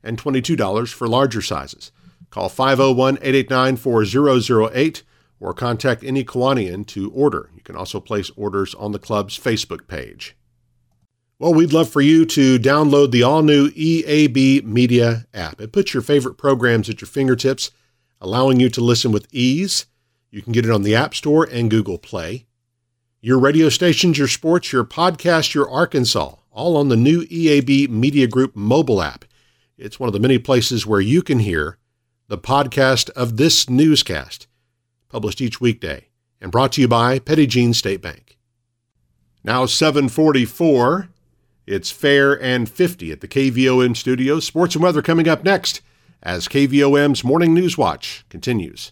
and 0.03 0.21
$22 0.21 0.93
for 0.93 1.07
larger 1.07 1.41
sizes. 1.41 1.91
Call 2.29 2.49
501 2.49 3.15
889 3.15 3.75
4008 3.77 5.03
or 5.39 5.53
contact 5.53 6.03
any 6.03 6.23
Kiwanian 6.23 6.85
to 6.87 7.09
order. 7.11 7.49
You 7.55 7.61
can 7.61 7.75
also 7.75 7.99
place 7.99 8.29
orders 8.35 8.75
on 8.75 8.91
the 8.91 8.99
club's 8.99 9.39
Facebook 9.39 9.87
page. 9.87 10.35
Well, 11.39 11.53
we'd 11.53 11.71
love 11.71 11.89
for 11.89 12.01
you 12.01 12.25
to 12.25 12.59
download 12.59 13.11
the 13.11 13.23
all 13.23 13.41
new 13.41 13.69
EAB 13.69 14.65
Media 14.65 15.25
app. 15.33 15.61
It 15.61 15.71
puts 15.71 15.93
your 15.93 16.03
favorite 16.03 16.33
programs 16.37 16.89
at 16.89 16.99
your 16.99 17.07
fingertips, 17.07 17.71
allowing 18.19 18.59
you 18.59 18.67
to 18.71 18.81
listen 18.81 19.13
with 19.13 19.25
ease. 19.31 19.85
You 20.31 20.41
can 20.41 20.51
get 20.51 20.65
it 20.65 20.71
on 20.71 20.81
the 20.81 20.95
App 20.95 21.15
Store 21.15 21.47
and 21.49 21.71
Google 21.71 21.97
Play. 21.97 22.45
Your 23.21 23.39
radio 23.39 23.69
stations, 23.69 24.17
your 24.17 24.27
sports, 24.27 24.73
your 24.73 24.83
podcast, 24.83 25.53
your 25.53 25.69
Arkansas, 25.69 26.35
all 26.51 26.75
on 26.75 26.89
the 26.89 26.97
new 26.97 27.21
EAB 27.27 27.87
Media 27.87 28.27
Group 28.27 28.53
mobile 28.53 29.01
app. 29.01 29.23
It's 29.77 29.97
one 29.97 30.07
of 30.09 30.13
the 30.13 30.19
many 30.19 30.39
places 30.39 30.85
where 30.85 30.99
you 30.99 31.21
can 31.21 31.39
hear 31.39 31.77
the 32.27 32.37
podcast 32.37 33.11
of 33.11 33.37
this 33.37 33.69
newscast, 33.69 34.47
published 35.07 35.39
each 35.39 35.61
weekday 35.61 36.09
and 36.41 36.51
brought 36.51 36.73
to 36.73 36.81
you 36.81 36.89
by 36.89 37.17
Petit 37.17 37.47
Jean 37.47 37.73
State 37.73 38.01
Bank. 38.01 38.37
Now 39.41 39.65
744. 39.65 41.07
It's 41.69 41.91
fair 41.91 42.33
and 42.41 42.67
50 42.67 43.11
at 43.11 43.21
the 43.21 43.27
KVOM 43.27 43.95
studios. 43.95 44.43
Sports 44.43 44.73
and 44.73 44.83
weather 44.83 45.03
coming 45.03 45.27
up 45.27 45.43
next 45.43 45.81
as 46.23 46.47
KVOM's 46.47 47.23
Morning 47.23 47.53
News 47.53 47.77
Watch 47.77 48.25
continues. 48.27 48.91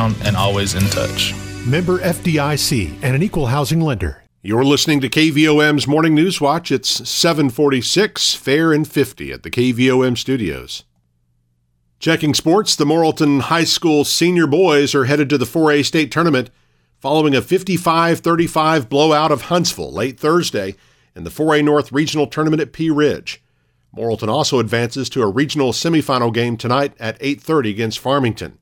and 0.23 0.35
always 0.35 0.75
in 0.75 0.83
touch. 0.89 1.33
Member 1.65 1.99
FDIC 1.99 2.99
and 3.01 3.15
an 3.15 3.23
equal 3.23 3.47
housing 3.47 3.81
lender. 3.81 4.23
You're 4.43 4.63
listening 4.63 5.01
to 5.01 5.09
KVOM's 5.09 5.87
Morning 5.87 6.15
News 6.15 6.41
Watch. 6.41 6.71
It's 6.71 7.07
746, 7.07 8.33
fair 8.33 8.73
and 8.73 8.87
50 8.87 9.31
at 9.31 9.43
the 9.43 9.51
KVOM 9.51 10.17
studios. 10.17 10.83
Checking 11.99 12.33
sports, 12.33 12.75
the 12.75 12.85
Morrilton 12.85 13.41
High 13.41 13.65
School 13.65 14.03
senior 14.03 14.47
boys 14.47 14.95
are 14.95 15.05
headed 15.05 15.29
to 15.29 15.37
the 15.37 15.45
4A 15.45 15.85
state 15.85 16.11
tournament 16.11 16.49
following 16.97 17.35
a 17.35 17.41
55-35 17.41 18.89
blowout 18.89 19.31
of 19.31 19.43
Huntsville 19.43 19.93
late 19.93 20.19
Thursday 20.19 20.75
in 21.15 21.23
the 21.23 21.29
4A 21.29 21.63
North 21.63 21.91
Regional 21.91 22.25
Tournament 22.25 22.61
at 22.61 22.73
Pea 22.73 22.89
Ridge. 22.89 23.43
Morrilton 23.95 24.29
also 24.29 24.57
advances 24.57 25.09
to 25.09 25.21
a 25.21 25.29
regional 25.29 25.73
semifinal 25.73 26.33
game 26.33 26.57
tonight 26.57 26.93
at 26.99 27.19
8:30 27.19 27.69
against 27.69 27.99
Farmington. 27.99 28.57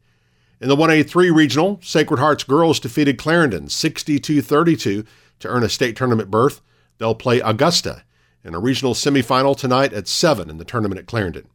In 0.62 0.68
the 0.68 0.76
1A3 0.76 1.34
regional, 1.34 1.80
Sacred 1.82 2.20
Hearts 2.20 2.44
girls 2.44 2.82
defeated 2.82 3.18
Clarendon 3.18 3.68
62-32 3.68 5.06
to 5.40 5.48
earn 5.48 5.64
a 5.64 5.70
state 5.70 5.96
tournament 5.96 6.30
berth. 6.30 6.60
They'll 6.98 7.16
play 7.16 7.40
Augusta 7.40 8.04
in 8.44 8.54
a 8.54 8.60
regional 8.60 8.94
semifinal 8.94 9.56
tonight 9.56 9.94
at 9.94 10.10
7 10.10 10.50
in 10.50 10.58
the 10.58 10.66
tournament 10.66 11.00
at 11.00 11.08
Clarendon. 11.08 11.48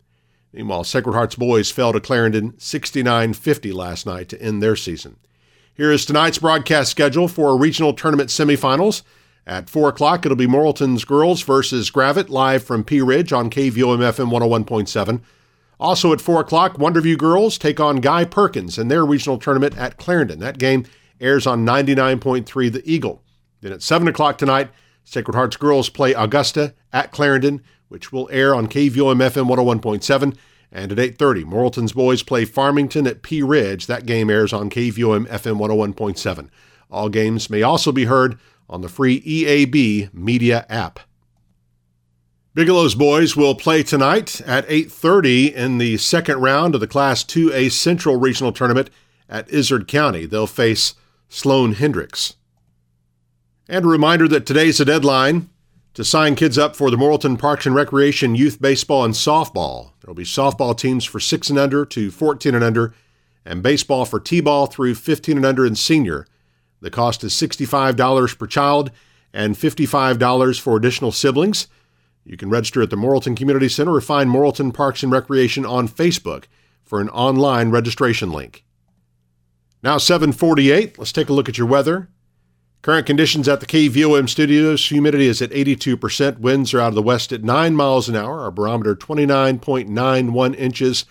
Meanwhile, 0.55 0.85
Sacred 0.85 1.13
Hearts 1.13 1.35
boys 1.35 1.71
fell 1.71 1.93
to 1.93 2.01
Clarendon 2.01 2.53
69-50 2.53 3.75
last 3.75 4.07
night 4.07 4.31
to 4.31 4.41
end 4.41 4.63
their 4.63 4.77
season. 4.77 5.17
Here 5.75 5.93
is 5.93 6.07
tonight's 6.07 6.39
broadcast 6.39 6.91
schedule 6.91 7.29
for 7.29 7.59
regional 7.59 7.93
tournament 7.93 8.31
semifinals. 8.31 9.03
At 9.47 9.69
4 9.69 9.91
o'clock, 9.91 10.25
it'll 10.25 10.37
be 10.37 10.47
Morrilton's 10.47 11.05
Girls 11.05 11.43
versus 11.43 11.91
Gravette 11.91 12.31
live 12.31 12.63
from 12.63 12.85
Pea 12.85 13.03
Ridge 13.03 13.35
on 13.35 13.51
KVOM 13.51 13.99
FM 13.99 14.31
101.7. 14.31 15.21
Also 15.81 16.13
at 16.13 16.21
4 16.21 16.41
o'clock, 16.41 16.77
Wonderview 16.77 17.19
Girls 17.19 17.59
take 17.59 17.81
on 17.81 17.97
Guy 17.97 18.25
Perkins 18.25 18.79
in 18.79 18.89
their 18.89 19.05
regional 19.05 19.39
tournament 19.39 19.77
at 19.77 19.97
Clarendon. 19.97 20.39
That 20.39 20.59
game 20.59 20.87
airs 21.21 21.47
on 21.47 21.67
99.3 21.67 22.73
The 22.73 22.83
Eagle. 22.91 23.23
Then 23.61 23.73
at 23.73 23.83
7 23.83 24.07
o'clock 24.09 24.39
tonight, 24.39 24.71
Sacred 25.05 25.35
Hearts 25.35 25.57
Girls 25.57 25.89
play 25.89 26.15
Augusta 26.15 26.75
at 26.93 27.13
Clarendon, 27.13 27.63
which 27.89 28.13
will 28.13 28.29
air 28.33 28.55
on 28.55 28.69
KVOM 28.69 29.21
FM 29.21 29.49
101.7. 29.49 30.37
And 30.73 30.91
at 30.93 30.99
8.30, 30.99 31.45
Morrilton's 31.45 31.93
boys 31.93 32.23
play 32.23 32.45
Farmington 32.45 33.07
at 33.07 33.23
Pea 33.23 33.43
Ridge. 33.43 33.87
That 33.87 34.07
game 34.07 34.29
airs 34.29 34.53
on 34.53 34.71
KVOM 34.71 35.27
FM 35.29 35.59
101.7. 35.59 36.49
All 36.91 37.09
games 37.09 37.49
may 37.49 37.63
also 37.63 37.93
be 37.93 38.07
heard 38.07 38.39
on 38.69 38.81
the 38.81 38.89
free 38.89 39.21
EAB 39.21 40.13
Media 40.13 40.67
app. 40.69 41.01
Bigelow's 42.57 42.95
boys 42.95 43.37
will 43.37 43.57
play 43.57 43.83
tonight 43.83 44.41
at 44.43 44.65
8:30 44.69 45.53
in 45.53 45.79
the 45.79 45.97
second 45.97 46.39
round 46.39 46.77
of 46.77 46.81
the 46.81 46.87
Class 46.87 47.25
2A 47.25 47.69
Central 47.69 48.15
Regional 48.15 48.53
Tournament 48.53 48.91
at 49.29 49.51
Izard 49.51 49.89
County. 49.89 50.25
They'll 50.25 50.47
face 50.47 50.95
Sloan-Hendrix. 51.29 52.35
And 53.69 53.85
a 53.85 53.89
reminder 53.89 54.29
that 54.29 54.47
today's 54.47 54.79
the 54.79 54.85
deadline 54.85 55.49
to 55.95 56.05
sign 56.05 56.37
kids 56.37 56.57
up 56.57 56.77
for 56.77 56.93
the 56.93 56.97
Morrilton 56.97 57.37
Parks 57.37 57.67
and 57.67 57.75
Recreation 57.75 58.37
Youth 58.37 58.63
Baseball 58.63 59.05
and 59.05 59.15
Softball. 59.15 59.91
There 60.01 60.07
will 60.07 60.15
be 60.15 60.23
softball 60.23 60.79
teams 60.79 61.05
for 61.05 61.19
6 61.19 61.51
and 61.51 61.59
under 61.59 61.85
to 61.85 62.13
14 62.13 62.55
and 62.55 62.63
under 62.63 62.95
and 63.45 63.65
baseball 63.65 64.05
for 64.05 64.21
T-ball 64.21 64.67
through 64.67 64.95
15 64.95 65.39
and 65.39 65.47
under 65.47 65.67
and 65.67 65.77
senior. 65.77 66.25
The 66.81 66.91
cost 66.91 67.25
is 67.25 67.33
$65 67.33 68.39
per 68.39 68.47
child 68.47 68.93
and 69.33 69.57
$55 69.57 70.61
for 70.61 70.77
additional 70.77 71.11
siblings. 71.11 71.67
You 72.25 72.37
can 72.37 72.49
register 72.49 72.83
at 72.83 72.91
the 72.91 72.97
Morrilton 72.97 73.37
Community 73.37 73.69
Center 73.69 73.95
or 73.95 74.01
find 74.01 74.31
Morrilton 74.31 74.73
Parks 74.73 75.03
and 75.03 75.13
Recreation 75.13 75.67
on 75.67 75.89
Facebook 75.89 76.45
for 76.83 77.01
an 77.01 77.11
online 77.11 77.71
registration 77.71 78.31
link. 78.31 78.65
Now 79.83 79.99
748, 79.99 80.99
let's 80.99 81.13
take 81.13 81.29
a 81.29 81.35
look 81.35 81.49
at 81.49 81.59
your 81.59 81.67
weather. 81.67 82.09
Current 82.81 83.07
conditions 83.07 83.49
at 83.49 83.61
the 83.61 83.67
KVOM 83.67 84.29
studios, 84.29 84.89
humidity 84.89 85.27
is 85.27 85.41
at 85.41 85.51
82%, 85.51 86.39
winds 86.39 86.75
are 86.75 86.81
out 86.81 86.89
of 86.89 86.95
the 86.95 87.03
west 87.03 87.33
at 87.33 87.43
9 87.43 87.77
miles 87.77 88.09
an 88.09 88.17
hour, 88.17 88.41
our 88.41 88.51
barometer 88.51 88.95
29.91 88.95 90.55
inches, 90.57 91.07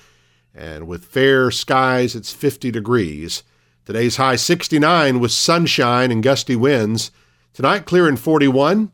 and 0.53 0.87
with 0.87 1.05
fair 1.05 1.49
skies, 1.49 2.15
it's 2.15 2.31
50 2.31 2.69
degrees. 2.69 3.43
Today's 3.85 4.17
high 4.17 4.35
69 4.35 5.19
with 5.19 5.31
sunshine 5.31 6.11
and 6.11 6.23
gusty 6.23 6.55
winds. 6.55 7.11
Tonight, 7.53 7.85
clear 7.85 8.07
and 8.07 8.19
41. 8.19 8.91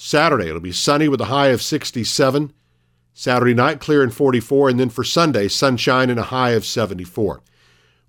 Saturday, 0.00 0.46
it'll 0.46 0.60
be 0.60 0.70
sunny 0.70 1.08
with 1.08 1.20
a 1.20 1.24
high 1.24 1.48
of 1.48 1.60
67. 1.60 2.52
Saturday 3.12 3.52
night, 3.52 3.80
clear 3.80 4.00
and 4.00 4.14
44. 4.14 4.68
And 4.68 4.78
then 4.78 4.90
for 4.90 5.02
Sunday, 5.02 5.48
sunshine 5.48 6.08
and 6.08 6.20
a 6.20 6.30
high 6.30 6.50
of 6.50 6.64
74. 6.64 7.42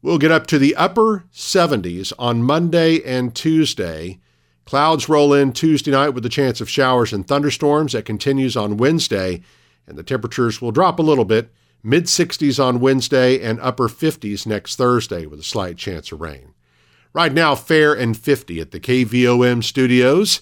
We'll 0.03 0.19
get 0.19 0.31
up 0.31 0.45
to 0.47 0.59
the 0.59 0.75
upper 0.75 1.25
70s 1.33 2.13
on 2.19 2.43
Monday 2.43 3.01
and 3.03 3.33
Tuesday. 3.33 4.19
Clouds 4.65 5.09
roll 5.09 5.33
in 5.33 5.51
Tuesday 5.51 5.89
night 5.89 6.09
with 6.09 6.23
a 6.27 6.29
chance 6.29 6.61
of 6.61 6.69
showers 6.69 7.11
and 7.11 7.27
thunderstorms. 7.27 7.93
That 7.93 8.05
continues 8.05 8.55
on 8.55 8.77
Wednesday, 8.77 9.41
and 9.87 9.97
the 9.97 10.03
temperatures 10.03 10.61
will 10.61 10.71
drop 10.71 10.99
a 10.99 11.03
little 11.03 11.25
bit. 11.25 11.51
Mid 11.81 12.03
60s 12.03 12.63
on 12.63 12.79
Wednesday 12.79 13.41
and 13.41 13.59
upper 13.61 13.87
50s 13.87 14.45
next 14.45 14.75
Thursday 14.75 15.25
with 15.25 15.39
a 15.39 15.43
slight 15.43 15.77
chance 15.77 16.11
of 16.11 16.21
rain. 16.21 16.53
Right 17.13 17.33
now, 17.33 17.55
fair 17.55 17.95
and 17.95 18.15
50 18.15 18.61
at 18.61 18.69
the 18.69 18.79
KVOM 18.79 19.63
studios. 19.63 20.41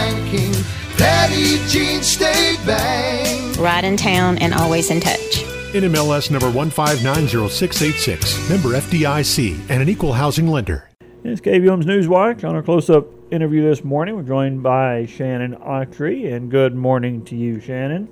banking. 0.00 0.52
Petit 0.96 1.58
Jean 1.68 2.02
State 2.02 2.58
Bank. 2.66 3.58
Right 3.58 3.84
in 3.84 3.96
town 3.98 4.38
and 4.38 4.54
always 4.54 4.90
in 4.90 5.00
touch. 5.00 5.44
NMLS 5.72 6.30
number 6.30 6.50
1590686, 6.50 8.48
member 8.50 8.70
FDIC, 8.70 9.60
and 9.68 9.82
an 9.82 9.88
equal 9.88 10.14
housing 10.14 10.48
lender. 10.48 10.88
It's 11.22 11.40
KVOM's 11.42 11.84
Newswatch. 11.86 12.44
On 12.48 12.56
our 12.56 12.62
close 12.62 12.88
up 12.88 13.06
interview 13.30 13.62
this 13.62 13.84
morning, 13.84 14.16
we're 14.16 14.22
joined 14.22 14.62
by 14.62 15.04
Shannon 15.04 15.54
Autrey. 15.56 16.32
And 16.32 16.50
good 16.50 16.74
morning 16.74 17.22
to 17.26 17.36
you, 17.36 17.60
Shannon. 17.60 18.08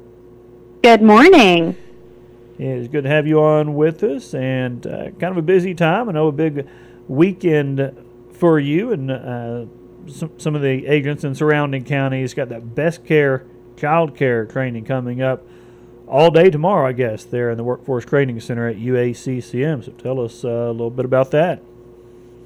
Good 0.83 1.03
morning. 1.03 1.75
It's 2.59 2.89
good 2.89 3.05
to 3.05 3.11
have 3.11 3.27
you 3.27 3.41
on 3.41 3.75
with 3.77 4.03
us, 4.03 4.35
and 4.35 4.87
uh, 4.87 5.11
kind 5.13 5.33
of 5.33 5.39
a 5.39 5.43
busy 5.43 5.75
time. 5.75 6.11
I 6.11 6.13
know 6.13 6.29
a 6.29 6.33
big 6.33 6.69
weekend 7.09 7.97
for 8.33 8.61
you, 8.61 8.93
and 8.93 9.11
uh, 9.11 9.65
some, 10.09 10.33
some 10.39 10.55
of 10.55 10.63
the 10.63 10.87
agents 10.87 11.25
in 11.25 11.35
surrounding 11.35 11.85
counties 11.85 12.35
got 12.35 12.49
that 12.49 12.75
best 12.75 13.05
care 13.05 13.45
child 13.77 14.17
care 14.17 14.45
training 14.45 14.85
coming 14.85 15.23
up 15.23 15.47
all 16.07 16.31
day 16.31 16.51
tomorrow, 16.51 16.89
I 16.89 16.93
guess, 16.93 17.25
there 17.25 17.51
in 17.51 17.57
the 17.57 17.65
Workforce 17.65 18.05
Training 18.05 18.41
Center 18.41 18.67
at 18.67 18.77
UACCM. 18.77 19.85
So 19.85 19.93
tell 19.93 20.21
us 20.21 20.45
uh, 20.45 20.49
a 20.49 20.73
little 20.73 20.91
bit 20.91 21.05
about 21.05 21.31
that. 21.33 21.63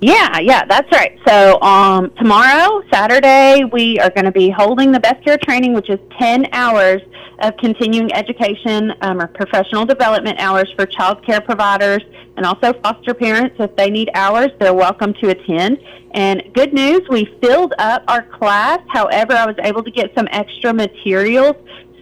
Yeah, 0.03 0.41
yeah, 0.41 0.65
that's 0.65 0.91
right. 0.91 1.17
So 1.29 1.63
um, 1.63 2.13
tomorrow, 2.17 2.83
Saturday, 2.93 3.63
we 3.73 4.01
are 4.01 4.11
going 4.11 4.25
to 4.25 4.33
be 4.33 4.51
holding 4.51 4.91
the 4.91 4.99
Best 4.99 5.23
Care 5.25 5.39
Training, 5.39 5.75
which 5.75 5.89
is 5.89 6.01
10 6.19 6.49
hours 6.53 7.01
of 7.39 7.57
continuing 7.59 8.13
education 8.13 8.93
um, 9.03 9.21
or 9.21 9.29
professional 9.29 9.87
development 9.87 10.41
hours 10.41 10.69
for 10.75 10.87
child 10.87 11.25
care 11.25 11.41
providers 11.41 12.03
and 12.37 12.45
also 12.45 12.73
foster 12.83 13.15
parents. 13.15 13.55
If 13.61 13.77
they 13.77 13.91
need 13.91 14.11
hours, 14.15 14.51
they're 14.59 14.75
welcome 14.75 15.15
to 15.23 15.29
attend. 15.29 15.79
And 16.15 16.43
good 16.53 16.73
news, 16.73 17.03
we 17.09 17.27
filled 17.41 17.73
up 17.79 18.03
our 18.09 18.23
class. 18.23 18.81
However, 18.89 19.35
I 19.35 19.47
was 19.47 19.57
able 19.63 19.85
to 19.85 19.91
get 19.93 20.13
some 20.17 20.27
extra 20.33 20.75
materials 20.75 21.55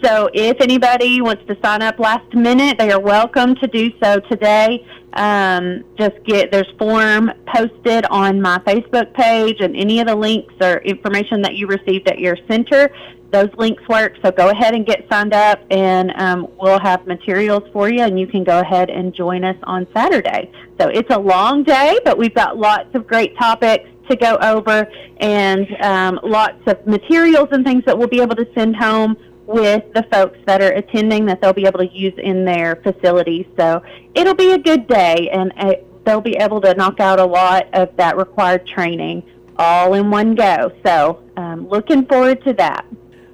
so 0.02 0.30
if 0.32 0.60
anybody 0.60 1.20
wants 1.20 1.42
to 1.46 1.56
sign 1.62 1.82
up 1.82 1.98
last 1.98 2.32
minute, 2.34 2.78
they 2.78 2.90
are 2.90 3.00
welcome 3.00 3.54
to 3.56 3.66
do 3.66 3.90
so 4.02 4.20
today. 4.20 4.86
Um, 5.14 5.84
just 5.98 6.22
get 6.24 6.52
there's 6.52 6.70
form 6.78 7.32
posted 7.46 8.06
on 8.06 8.40
my 8.40 8.58
Facebook 8.60 9.12
page, 9.14 9.56
and 9.60 9.76
any 9.76 10.00
of 10.00 10.06
the 10.06 10.14
links 10.14 10.54
or 10.60 10.78
information 10.78 11.42
that 11.42 11.56
you 11.56 11.66
received 11.66 12.08
at 12.08 12.18
your 12.18 12.36
center, 12.48 12.90
those 13.32 13.48
links 13.56 13.82
work. 13.88 14.14
So 14.24 14.30
go 14.30 14.50
ahead 14.50 14.74
and 14.74 14.86
get 14.86 15.06
signed 15.10 15.34
up, 15.34 15.60
and 15.70 16.12
um, 16.16 16.48
we'll 16.58 16.80
have 16.80 17.06
materials 17.06 17.64
for 17.72 17.90
you, 17.90 18.02
and 18.02 18.18
you 18.18 18.26
can 18.26 18.44
go 18.44 18.60
ahead 18.60 18.90
and 18.90 19.14
join 19.14 19.44
us 19.44 19.56
on 19.64 19.86
Saturday. 19.94 20.50
So 20.80 20.88
it's 20.88 21.10
a 21.10 21.18
long 21.18 21.62
day, 21.64 21.98
but 22.04 22.16
we've 22.16 22.34
got 22.34 22.56
lots 22.56 22.94
of 22.94 23.06
great 23.06 23.36
topics 23.36 23.88
to 24.08 24.16
go 24.16 24.36
over, 24.36 24.90
and 25.18 25.66
um, 25.82 26.20
lots 26.22 26.62
of 26.66 26.86
materials 26.86 27.48
and 27.52 27.64
things 27.64 27.84
that 27.84 27.96
we'll 27.96 28.08
be 28.08 28.20
able 28.20 28.36
to 28.36 28.46
send 28.54 28.76
home 28.76 29.16
with 29.50 29.92
the 29.94 30.04
folks 30.12 30.38
that 30.46 30.62
are 30.62 30.72
attending 30.72 31.26
that 31.26 31.40
they'll 31.40 31.52
be 31.52 31.66
able 31.66 31.80
to 31.80 31.88
use 31.88 32.14
in 32.18 32.44
their 32.44 32.76
facilities. 32.76 33.46
So 33.58 33.82
it'll 34.14 34.34
be 34.34 34.52
a 34.52 34.58
good 34.58 34.86
day, 34.86 35.28
and 35.32 35.52
uh, 35.56 35.74
they'll 36.04 36.20
be 36.20 36.36
able 36.36 36.60
to 36.60 36.74
knock 36.74 37.00
out 37.00 37.18
a 37.18 37.24
lot 37.24 37.68
of 37.72 37.96
that 37.96 38.16
required 38.16 38.66
training 38.66 39.24
all 39.56 39.94
in 39.94 40.10
one 40.10 40.34
go. 40.34 40.72
So 40.84 41.22
um, 41.36 41.68
looking 41.68 42.06
forward 42.06 42.42
to 42.44 42.52
that. 42.54 42.86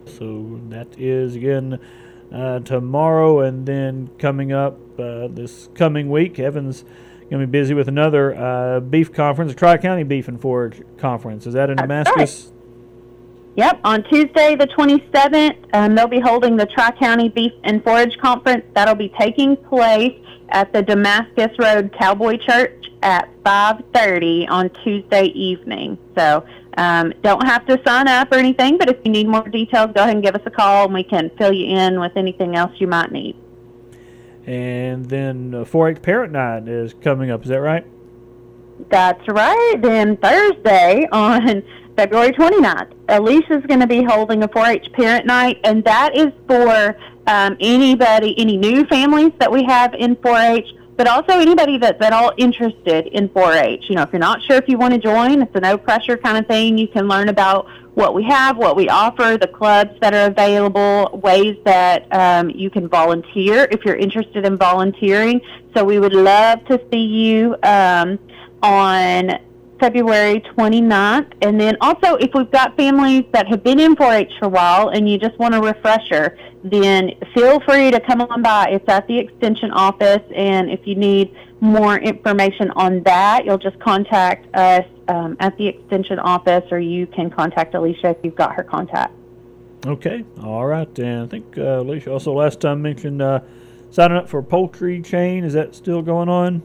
So 0.07 0.61
that 0.71 0.89
is 0.99 1.37
again 1.37 1.79
uh, 2.33 2.61
tomorrow, 2.61 3.41
and 3.41 3.67
then 3.67 4.11
coming 4.19 4.53
up 4.53 4.79
uh, 4.99 5.29
this 5.29 5.69
coming 5.75 6.11
week, 6.11 6.39
Evan's 6.39 6.85
going 7.31 7.41
to 7.41 7.47
be 7.47 7.51
busy 7.51 7.75
with 7.75 7.89
another 7.89 8.35
uh, 8.35 8.81
beef 8.81 9.13
conference, 9.13 9.53
a 9.53 9.55
Tri 9.55 9.77
County 9.77 10.05
Beef 10.05 10.29
and 10.29 10.41
Forage 10.41 10.83
Conference. 10.97 11.47
Is 11.47 11.55
that 11.55 11.71
in 11.71 11.77
That's 11.77 11.89
Damascus? 11.89 12.53
Yep, 13.57 13.81
on 13.85 14.05
Tuesday 14.05 14.55
the 14.55 14.67
27th, 14.67 15.57
um, 15.73 15.95
they'll 15.95 16.07
be 16.07 16.21
holding 16.21 16.57
the 16.57 16.67
Tri 16.67 16.91
County 16.93 17.31
Beef 17.31 17.53
and 17.65 17.83
Forage 17.83 18.19
Conference. 18.19 18.65
That'll 18.75 18.95
be 18.95 19.13
taking 19.19 19.57
place 19.57 20.15
at 20.51 20.73
the 20.75 20.83
Damascus 20.83 21.59
Road 21.59 21.95
Cowboy 21.99 22.37
Church 22.37 22.91
at 23.03 23.31
5:30 23.45 24.47
on 24.49 24.69
Tuesday 24.85 25.27
evening. 25.27 25.97
So 26.17 26.45
um, 26.77 27.15
don't 27.23 27.47
have 27.47 27.65
to 27.67 27.81
sign 27.87 28.09
up 28.09 28.31
or 28.31 28.35
anything, 28.35 28.77
but 28.77 28.91
if 28.91 28.99
you 29.05 29.11
need 29.11 29.27
more 29.27 29.49
details, 29.49 29.91
go 29.95 30.03
ahead 30.03 30.15
and 30.15 30.23
give 30.23 30.35
us 30.35 30.43
a 30.45 30.51
call, 30.51 30.85
and 30.85 30.95
we 30.95 31.03
can 31.03 31.31
fill 31.39 31.53
you 31.53 31.79
in 31.79 31.99
with 31.99 32.13
anything 32.17 32.57
else 32.57 32.73
you 32.79 32.87
might 32.87 33.11
need. 33.11 33.37
And 34.47 35.07
then 35.07 35.55
uh, 35.55 35.65
4-H 35.65 36.03
Parent 36.03 36.33
Night 36.33 36.69
is 36.69 36.95
coming 36.95 37.31
up. 37.31 37.43
Is 37.43 37.49
that 37.49 37.61
right? 37.61 37.87
That's 38.91 39.27
right. 39.29 39.77
Then 39.81 40.19
Thursday 40.19 41.09
on 41.11 41.63
February 41.97 42.33
29th, 42.33 42.93
Alicia's 43.09 43.65
going 43.67 43.81
to 43.81 43.87
be 43.87 44.03
holding 44.03 44.43
a 44.43 44.49
4-H 44.49 44.93
parent 44.93 45.25
night, 45.25 45.59
and 45.65 45.83
that 45.85 46.15
is 46.15 46.31
for 46.47 46.95
um, 47.27 47.57
anybody, 47.59 48.39
any 48.39 48.59
new 48.59 48.85
families 48.87 49.33
that 49.39 49.51
we 49.51 49.65
have 49.65 49.95
in 49.95 50.15
4-H, 50.17 50.75
but 50.97 51.09
also 51.09 51.39
anybody 51.39 51.79
that's 51.79 52.01
at 52.03 52.13
all 52.13 52.33
interested 52.37 53.07
in 53.09 53.31
4-H. 53.31 53.85
You 53.89 53.97
know, 53.97 54.03
if 54.03 54.13
you're 54.13 54.21
not 54.21 54.43
sure 54.43 54.57
if 54.57 54.69
you 54.69 54.77
want 54.77 54.93
to 54.93 55.01
join, 55.01 55.41
it's 55.41 55.55
a 55.55 55.61
no 55.61 55.79
pressure 55.79 56.19
kind 56.19 56.37
of 56.37 56.47
thing. 56.47 56.77
You 56.77 56.89
can 56.89 57.09
learn 57.09 57.31
about 57.31 57.67
what 57.95 58.15
we 58.15 58.25
have, 58.25 58.59
what 58.59 58.77
we 58.77 58.91
offer, 58.91 59.39
the 59.41 59.49
clubs 59.49 59.99
that 60.01 60.15
are 60.15 60.27
available, 60.27 61.19
ways 61.23 61.57
that 61.65 62.07
um, 62.15 62.51
you 62.51 62.69
can 62.69 62.89
volunteer 62.89 63.67
if 63.71 63.87
you're 63.87 63.97
interested 63.97 64.45
in 64.45 64.59
volunteering. 64.59 65.41
So 65.75 65.83
we 65.83 65.99
would 65.99 66.13
love 66.13 66.63
to 66.67 66.79
see 66.91 67.05
you 67.05 67.57
um, 67.63 68.19
on 68.63 69.39
February 69.79 70.41
29th. 70.57 71.33
And 71.43 71.61
then 71.61 71.77
also, 71.81 72.17
if 72.17 72.31
we've 72.35 72.51
got 72.51 72.77
families 72.77 73.25
that 73.33 73.47
have 73.49 73.63
been 73.63 73.79
in 73.79 73.97
4 73.97 74.13
H 74.13 74.33
for 74.39 74.47
a 74.47 74.49
while 74.49 74.89
and 74.89 75.09
you 75.09 75.19
just 75.19 75.39
want 75.39 75.55
a 75.55 75.61
refresher, 75.61 76.39
then 76.65 77.13
feel 77.35 77.61
free 77.61 77.91
to 77.91 78.01
come 78.01 78.21
on 78.23 78.43
by. 78.43 78.69
It's 78.71 78.89
at 78.89 79.07
the 79.07 79.19
Extension 79.19 79.71
office. 79.71 80.23
And 80.35 80.71
if 80.71 80.87
you 80.87 80.95
need 80.95 81.35
more 81.61 81.99
information 81.99 82.71
on 82.73 83.03
that, 83.05 83.45
you'll 83.45 83.59
just 83.59 83.79
contact 83.81 84.55
us 84.55 84.85
um, 85.09 85.37
at 85.41 85.57
the 85.59 85.67
Extension 85.69 86.19
office 86.19 86.65
or 86.71 86.79
you 86.79 87.07
can 87.07 87.31
contact 87.31 87.75
Alicia 87.75 88.11
if 88.11 88.17
you've 88.23 88.37
got 88.37 88.55
her 88.55 88.63
contact. 88.63 89.15
Okay, 89.87 90.25
all 90.43 90.67
right. 90.67 90.99
And 90.99 91.23
I 91.23 91.27
think 91.27 91.57
uh, 91.59 91.81
Alicia 91.81 92.11
also 92.11 92.33
last 92.33 92.61
time 92.61 92.83
mentioned 92.83 93.23
uh, 93.23 93.41
signing 93.91 94.17
up 94.17 94.29
for 94.29 94.43
poultry 94.43 95.01
chain. 95.01 95.45
Is 95.45 95.53
that 95.53 95.75
still 95.75 96.03
going 96.03 96.29
on? 96.29 96.63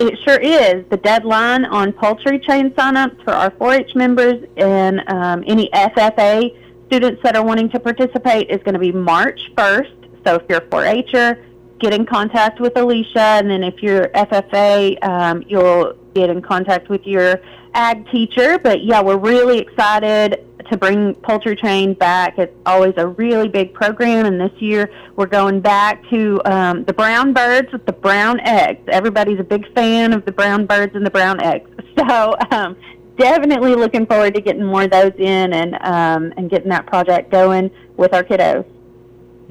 It 0.00 0.18
sure 0.24 0.38
is. 0.38 0.86
The 0.88 0.96
deadline 0.96 1.66
on 1.66 1.92
poultry 1.92 2.38
chain 2.38 2.70
signups 2.70 3.22
for 3.22 3.34
our 3.34 3.50
4-H 3.50 3.94
members 3.94 4.42
and 4.56 5.06
um, 5.10 5.44
any 5.46 5.68
FFA 5.74 6.56
students 6.86 7.22
that 7.22 7.36
are 7.36 7.44
wanting 7.44 7.68
to 7.68 7.78
participate 7.78 8.48
is 8.48 8.62
going 8.62 8.72
to 8.72 8.78
be 8.78 8.92
March 8.92 9.52
1st. 9.58 10.24
So 10.26 10.36
if 10.36 10.42
you're 10.48 10.60
a 10.60 10.66
4-H'er, 10.68 11.44
get 11.80 11.92
in 11.92 12.06
contact 12.06 12.60
with 12.60 12.78
Alicia, 12.78 13.20
and 13.20 13.50
then 13.50 13.62
if 13.62 13.82
you're 13.82 14.08
FFA, 14.08 15.04
um, 15.06 15.44
you'll 15.46 15.92
get 16.14 16.30
in 16.30 16.40
contact 16.40 16.88
with 16.88 17.06
your 17.06 17.38
ag 17.74 18.10
teacher. 18.10 18.58
But 18.58 18.82
yeah, 18.82 19.02
we're 19.02 19.18
really 19.18 19.58
excited 19.58 20.46
to 20.70 20.76
bring 20.76 21.14
Poultry 21.16 21.56
Chain 21.56 21.94
back. 21.94 22.38
It's 22.38 22.54
always 22.64 22.94
a 22.96 23.06
really 23.06 23.48
big 23.48 23.74
program, 23.74 24.26
and 24.26 24.40
this 24.40 24.52
year 24.60 24.90
we're 25.16 25.26
going 25.26 25.60
back 25.60 26.08
to 26.10 26.40
um, 26.44 26.84
the 26.84 26.92
brown 26.92 27.32
birds 27.32 27.72
with 27.72 27.84
the 27.86 27.92
brown 27.92 28.40
eggs. 28.40 28.82
Everybody's 28.88 29.40
a 29.40 29.44
big 29.44 29.72
fan 29.74 30.12
of 30.12 30.24
the 30.24 30.32
brown 30.32 30.66
birds 30.66 30.94
and 30.94 31.04
the 31.04 31.10
brown 31.10 31.42
eggs. 31.42 31.70
So 31.98 32.34
um, 32.52 32.76
definitely 33.18 33.74
looking 33.74 34.06
forward 34.06 34.32
to 34.34 34.40
getting 34.40 34.64
more 34.64 34.84
of 34.84 34.90
those 34.90 35.12
in 35.18 35.52
and 35.52 35.74
um, 35.82 36.32
and 36.38 36.48
getting 36.48 36.70
that 36.70 36.86
project 36.86 37.30
going 37.30 37.70
with 37.98 38.14
our 38.14 38.24
kiddos. 38.24 38.64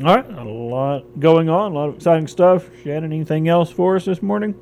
All 0.03 0.15
right, 0.15 0.29
a 0.31 0.43
lot 0.43 1.19
going 1.19 1.49
on, 1.49 1.73
a 1.73 1.75
lot 1.75 1.89
of 1.89 1.95
exciting 1.95 2.27
stuff. 2.27 2.65
Shannon, 2.83 3.11
anything 3.11 3.47
else 3.47 3.69
for 3.69 3.97
us 3.97 4.05
this 4.05 4.23
morning? 4.23 4.55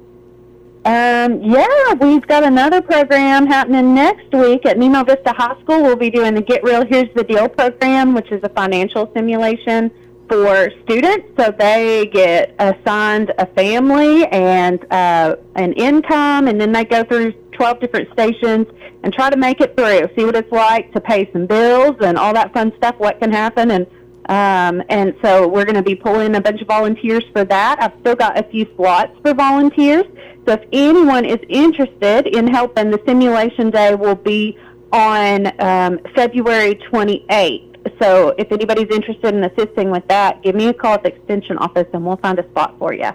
Um, 0.88 1.44
yeah, 1.44 1.96
we've 1.96 2.26
got 2.28 2.46
another 2.46 2.82
program 2.82 3.46
happening 3.46 3.94
next 3.94 4.32
week 4.32 4.66
at 4.66 4.78
Nemo 4.78 5.04
Vista 5.04 5.34
High 5.36 5.60
School. 5.62 5.84
We'll 5.84 5.98
be 5.98 6.10
doing 6.10 6.34
the 6.34 6.42
Get 6.42 6.64
Real 6.64 6.86
Here's 6.86 7.14
the 7.14 7.26
Deal 7.26 7.50
program, 7.50 8.14
which 8.14 8.32
is 8.32 8.40
a 8.44 8.48
financial 8.48 9.12
simulation 9.14 9.92
for 10.30 10.70
students. 10.86 11.28
So 11.38 11.54
they 11.60 12.06
get 12.14 12.56
assigned 12.60 13.34
a 13.38 13.48
family 13.48 14.28
and 14.28 14.80
uh, 14.90 15.36
an 15.56 15.74
income, 15.74 16.48
and 16.48 16.58
then 16.58 16.72
they 16.72 16.86
go 16.86 17.04
through 17.04 17.34
12 17.52 17.82
different 17.82 18.10
stations 18.14 18.68
and 19.04 19.14
try 19.14 19.30
to 19.30 19.36
make 19.36 19.60
it 19.60 19.76
through. 19.76 20.08
See 20.18 20.24
what 20.24 20.38
it's 20.38 20.54
like 20.54 20.94
to 20.94 21.02
pay 21.02 21.30
some 21.34 21.48
bills 21.48 21.98
and 22.00 22.18
all 22.18 22.34
that 22.34 22.54
fun 22.54 22.72
stuff, 22.78 22.96
what 22.98 23.20
can 23.20 23.34
happen, 23.34 23.72
and 23.72 23.88
um, 24.30 24.84
and 24.90 25.16
so 25.24 25.48
we're 25.48 25.64
going 25.64 25.76
to 25.76 25.82
be 25.82 25.96
pulling 25.96 26.36
a 26.36 26.42
bunch 26.42 26.62
of 26.62 26.68
volunteers 26.68 27.24
for 27.32 27.46
that. 27.46 27.82
I've 27.82 27.98
still 28.02 28.16
got 28.16 28.38
a 28.38 28.44
few 28.44 28.68
slots 28.76 29.14
for 29.22 29.34
volunteers. 29.34 30.06
So 30.48 30.54
if 30.54 30.64
anyone 30.72 31.26
is 31.26 31.40
interested 31.50 32.26
in 32.28 32.48
helping, 32.48 32.90
the 32.90 33.02
simulation 33.06 33.70
day 33.70 33.96
will 33.96 34.16
be 34.16 34.58
on 34.94 35.48
um, 35.60 36.00
February 36.16 36.76
28th. 36.90 38.00
So 38.02 38.34
if 38.38 38.50
anybody's 38.50 38.90
interested 38.90 39.36
in 39.36 39.44
assisting 39.44 39.92
with 39.92 40.08
that, 40.08 40.42
give 40.44 40.56
me 40.56 40.68
a 40.68 40.74
call 40.74 40.94
at 40.94 41.04
the 41.04 41.14
extension 41.14 41.58
office 41.58 41.88
and 41.92 42.06
we'll 42.06 42.16
find 42.16 42.40
a 42.40 42.48
spot 42.50 42.76
for 42.80 42.94
you. 42.94 43.12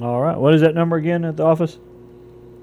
All 0.00 0.22
right. 0.22 0.36
What 0.36 0.54
is 0.54 0.62
that 0.62 0.74
number 0.74 0.96
again 0.96 1.26
at 1.26 1.36
the 1.36 1.42
office? 1.42 1.78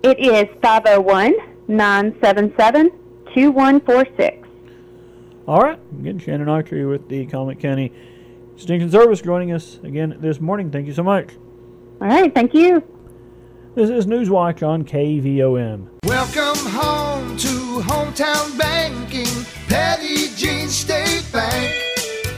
It 0.01 0.19
is 0.19 0.47
501 0.63 1.35
977 1.67 2.89
2146. 3.35 4.47
All 5.47 5.61
right. 5.61 5.79
Again, 5.99 6.17
Shannon 6.17 6.47
Autrey 6.47 6.89
with 6.89 7.07
the 7.09 7.27
Conway 7.27 7.55
County 7.55 7.91
Extension 8.55 8.89
Service 8.89 9.21
joining 9.21 9.51
us 9.51 9.79
again 9.83 10.17
this 10.19 10.39
morning. 10.39 10.71
Thank 10.71 10.87
you 10.87 10.93
so 10.93 11.03
much. 11.03 11.29
All 12.01 12.07
right. 12.07 12.33
Thank 12.33 12.55
you. 12.55 12.83
This 13.75 13.91
is 13.91 14.07
Newswatch 14.07 14.67
on 14.67 14.83
KVOM. 14.83 15.87
Welcome 16.03 16.71
home 16.71 17.37
to 17.37 17.47
hometown 17.87 18.57
banking, 18.57 19.27
Petit 19.67 20.35
Jean 20.35 20.67
State 20.67 21.23
Bank. 21.31 21.75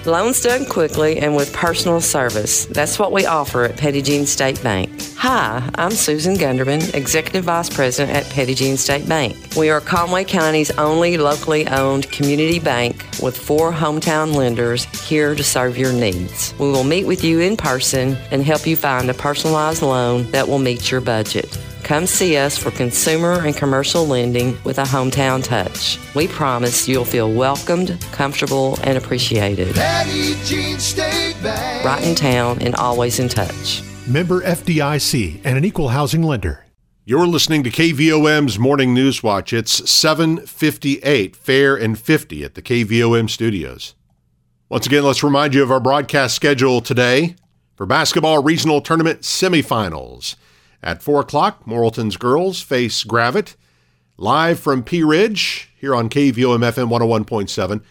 Loans 0.05 0.41
done 0.41 0.65
quickly 0.65 1.19
and 1.19 1.33
with 1.33 1.53
personal 1.53 2.01
service. 2.01 2.65
That's 2.65 2.99
what 2.99 3.13
we 3.13 3.25
offer 3.25 3.63
at 3.63 3.77
Petit 3.77 4.01
Jean 4.01 4.25
State 4.25 4.61
Bank. 4.61 4.90
Hi, 5.21 5.69
I'm 5.75 5.91
Susan 5.91 6.33
Gunderman, 6.33 6.95
Executive 6.95 7.43
Vice 7.43 7.69
President 7.69 8.17
at 8.17 8.47
Jean 8.55 8.75
State 8.75 9.07
Bank. 9.07 9.37
We 9.55 9.69
are 9.69 9.79
Conway 9.79 10.23
County's 10.23 10.71
only 10.79 11.15
locally 11.19 11.67
owned 11.67 12.09
community 12.11 12.57
bank 12.57 13.05
with 13.21 13.37
four 13.37 13.71
hometown 13.71 14.33
lenders 14.33 14.85
here 15.07 15.35
to 15.35 15.43
serve 15.43 15.77
your 15.77 15.93
needs. 15.93 16.55
We 16.57 16.71
will 16.71 16.83
meet 16.83 17.05
with 17.05 17.23
you 17.23 17.39
in 17.39 17.55
person 17.55 18.17
and 18.31 18.43
help 18.43 18.65
you 18.65 18.75
find 18.75 19.11
a 19.11 19.13
personalized 19.13 19.83
loan 19.83 20.23
that 20.31 20.47
will 20.47 20.57
meet 20.57 20.89
your 20.89 21.01
budget. 21.01 21.55
Come 21.83 22.07
see 22.07 22.35
us 22.35 22.57
for 22.57 22.71
consumer 22.71 23.45
and 23.45 23.55
commercial 23.55 24.07
lending 24.07 24.57
with 24.63 24.79
a 24.79 24.85
hometown 24.85 25.43
touch. 25.43 25.99
We 26.15 26.29
promise 26.29 26.87
you'll 26.87 27.05
feel 27.05 27.31
welcomed, 27.31 28.03
comfortable, 28.11 28.79
and 28.81 28.97
appreciated. 28.97 29.75
Petit 29.75 30.33
Jean 30.45 30.79
State 30.79 31.35
Bank. 31.43 31.85
Right 31.85 32.03
in 32.03 32.15
town 32.15 32.57
and 32.63 32.73
always 32.73 33.19
in 33.19 33.29
touch. 33.29 33.83
Member 34.11 34.41
FDIC 34.41 35.39
and 35.45 35.57
an 35.57 35.63
equal 35.63 35.89
housing 35.89 36.21
lender. 36.21 36.65
You're 37.05 37.27
listening 37.27 37.63
to 37.63 37.69
KVOM's 37.69 38.59
Morning 38.59 38.93
News 38.93 39.23
Watch. 39.23 39.53
It's 39.53 39.79
7:58, 39.89 41.33
fair 41.37 41.77
and 41.77 41.97
50 41.97 42.43
at 42.43 42.55
the 42.55 42.61
KVOM 42.61 43.29
studios. 43.29 43.95
Once 44.67 44.85
again, 44.85 45.03
let's 45.03 45.23
remind 45.23 45.53
you 45.53 45.63
of 45.63 45.71
our 45.71 45.79
broadcast 45.79 46.35
schedule 46.35 46.81
today 46.81 47.35
for 47.77 47.85
basketball 47.85 48.43
regional 48.43 48.81
tournament 48.81 49.21
semifinals. 49.21 50.35
At 50.83 51.01
4 51.01 51.21
o'clock, 51.21 51.65
Morrilton's 51.65 52.17
girls 52.17 52.61
face 52.61 53.05
Gravette. 53.05 53.55
Live 54.17 54.59
from 54.59 54.83
Pea 54.83 55.03
Ridge 55.03 55.69
here 55.79 55.95
on 55.95 56.09
KVOM 56.09 56.65
FM 56.65 56.89
101.7. 56.89 57.81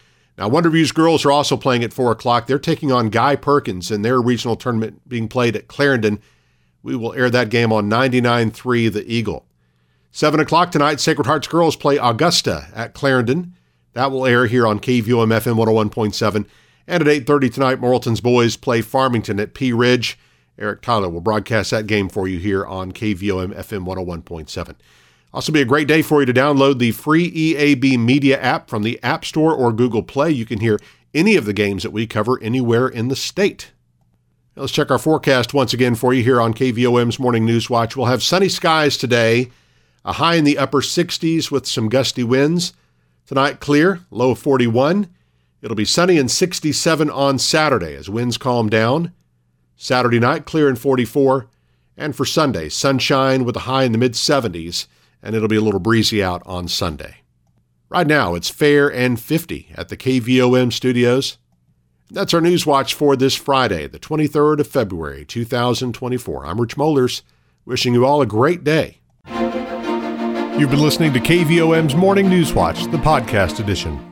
Now, 0.41 0.49
Wonderview's 0.49 0.91
girls 0.91 1.23
are 1.23 1.31
also 1.31 1.55
playing 1.55 1.83
at 1.83 1.93
4 1.93 2.13
o'clock. 2.13 2.47
They're 2.47 2.57
taking 2.57 2.91
on 2.91 3.11
Guy 3.11 3.35
Perkins 3.35 3.91
in 3.91 4.01
their 4.01 4.19
regional 4.19 4.55
tournament 4.55 5.07
being 5.07 5.27
played 5.27 5.55
at 5.55 5.67
Clarendon. 5.67 6.19
We 6.81 6.95
will 6.95 7.13
air 7.13 7.29
that 7.29 7.51
game 7.51 7.71
on 7.71 7.91
99.3 7.91 8.91
The 8.91 9.05
Eagle. 9.05 9.45
7 10.09 10.39
o'clock 10.39 10.71
tonight, 10.71 10.99
Sacred 10.99 11.27
Hearts 11.27 11.47
girls 11.47 11.75
play 11.75 11.97
Augusta 11.97 12.69
at 12.73 12.95
Clarendon. 12.95 13.53
That 13.93 14.09
will 14.09 14.25
air 14.25 14.47
here 14.47 14.65
on 14.65 14.79
KVOM 14.79 15.31
FM 15.31 15.63
101.7. 15.63 16.47
And 16.87 17.07
at 17.07 17.23
8.30 17.27 17.53
tonight, 17.53 17.79
Morrilton's 17.79 18.19
boys 18.19 18.57
play 18.57 18.81
Farmington 18.81 19.39
at 19.39 19.53
Pea 19.53 19.73
Ridge. 19.73 20.17
Eric 20.57 20.81
Tyler 20.81 21.09
will 21.09 21.21
broadcast 21.21 21.69
that 21.69 21.85
game 21.85 22.09
for 22.09 22.27
you 22.27 22.39
here 22.39 22.65
on 22.65 22.93
KVOM 22.93 23.53
FM 23.53 23.85
101.7. 23.85 24.75
Also, 25.33 25.51
be 25.51 25.61
a 25.61 25.65
great 25.65 25.87
day 25.87 26.01
for 26.01 26.19
you 26.21 26.25
to 26.25 26.33
download 26.33 26.77
the 26.77 26.91
free 26.91 27.31
EAB 27.31 27.97
Media 27.97 28.39
app 28.39 28.69
from 28.69 28.83
the 28.83 29.01
App 29.01 29.23
Store 29.23 29.53
or 29.53 29.71
Google 29.71 30.03
Play. 30.03 30.31
You 30.31 30.45
can 30.45 30.59
hear 30.59 30.77
any 31.13 31.37
of 31.37 31.45
the 31.45 31.53
games 31.53 31.83
that 31.83 31.91
we 31.91 32.05
cover 32.05 32.41
anywhere 32.41 32.87
in 32.87 33.07
the 33.07 33.15
state. 33.15 33.71
Now 34.55 34.63
let's 34.63 34.73
check 34.73 34.91
our 34.91 34.99
forecast 34.99 35.53
once 35.53 35.73
again 35.73 35.95
for 35.95 36.13
you 36.13 36.21
here 36.21 36.41
on 36.41 36.53
KVOM's 36.53 37.17
Morning 37.17 37.45
News 37.45 37.69
Watch. 37.69 37.95
We'll 37.95 38.07
have 38.07 38.21
sunny 38.21 38.49
skies 38.49 38.97
today, 38.97 39.51
a 40.03 40.13
high 40.13 40.35
in 40.35 40.43
the 40.43 40.57
upper 40.57 40.81
60s 40.81 41.49
with 41.49 41.65
some 41.65 41.87
gusty 41.87 42.25
winds. 42.25 42.73
Tonight, 43.25 43.61
clear, 43.61 44.01
low 44.11 44.31
of 44.31 44.39
41. 44.39 45.07
It'll 45.61 45.75
be 45.75 45.85
sunny 45.85 46.17
and 46.17 46.29
67 46.29 47.09
on 47.09 47.39
Saturday 47.39 47.95
as 47.95 48.09
winds 48.09 48.37
calm 48.37 48.67
down. 48.67 49.13
Saturday 49.77 50.19
night, 50.19 50.45
clear 50.45 50.67
and 50.67 50.77
44. 50.77 51.47
And 51.95 52.13
for 52.13 52.25
Sunday, 52.25 52.67
sunshine 52.67 53.45
with 53.45 53.55
a 53.55 53.61
high 53.61 53.83
in 53.83 53.93
the 53.93 53.97
mid 53.97 54.13
70s, 54.13 54.87
and 55.21 55.35
it'll 55.35 55.47
be 55.47 55.55
a 55.55 55.61
little 55.61 55.79
breezy 55.79 56.23
out 56.23 56.41
on 56.45 56.67
Sunday. 56.67 57.17
Right 57.89 58.07
now, 58.07 58.35
it's 58.35 58.49
fair 58.49 58.91
and 58.91 59.19
50 59.19 59.71
at 59.75 59.89
the 59.89 59.97
KVOM 59.97 60.71
studios. 60.71 61.37
That's 62.09 62.33
our 62.33 62.41
News 62.41 62.65
Watch 62.65 62.93
for 62.93 63.15
this 63.15 63.35
Friday, 63.35 63.87
the 63.87 63.99
23rd 63.99 64.59
of 64.59 64.67
February, 64.67 65.25
2024. 65.25 66.45
I'm 66.45 66.59
Rich 66.59 66.75
Mollers, 66.75 67.21
wishing 67.65 67.93
you 67.93 68.05
all 68.05 68.21
a 68.21 68.25
great 68.25 68.63
day. 68.63 68.99
You've 69.27 70.69
been 70.69 70.81
listening 70.81 71.13
to 71.13 71.19
KVOM's 71.19 71.95
Morning 71.95 72.29
News 72.29 72.53
Watch, 72.53 72.83
the 72.85 72.97
podcast 72.97 73.59
edition. 73.59 74.10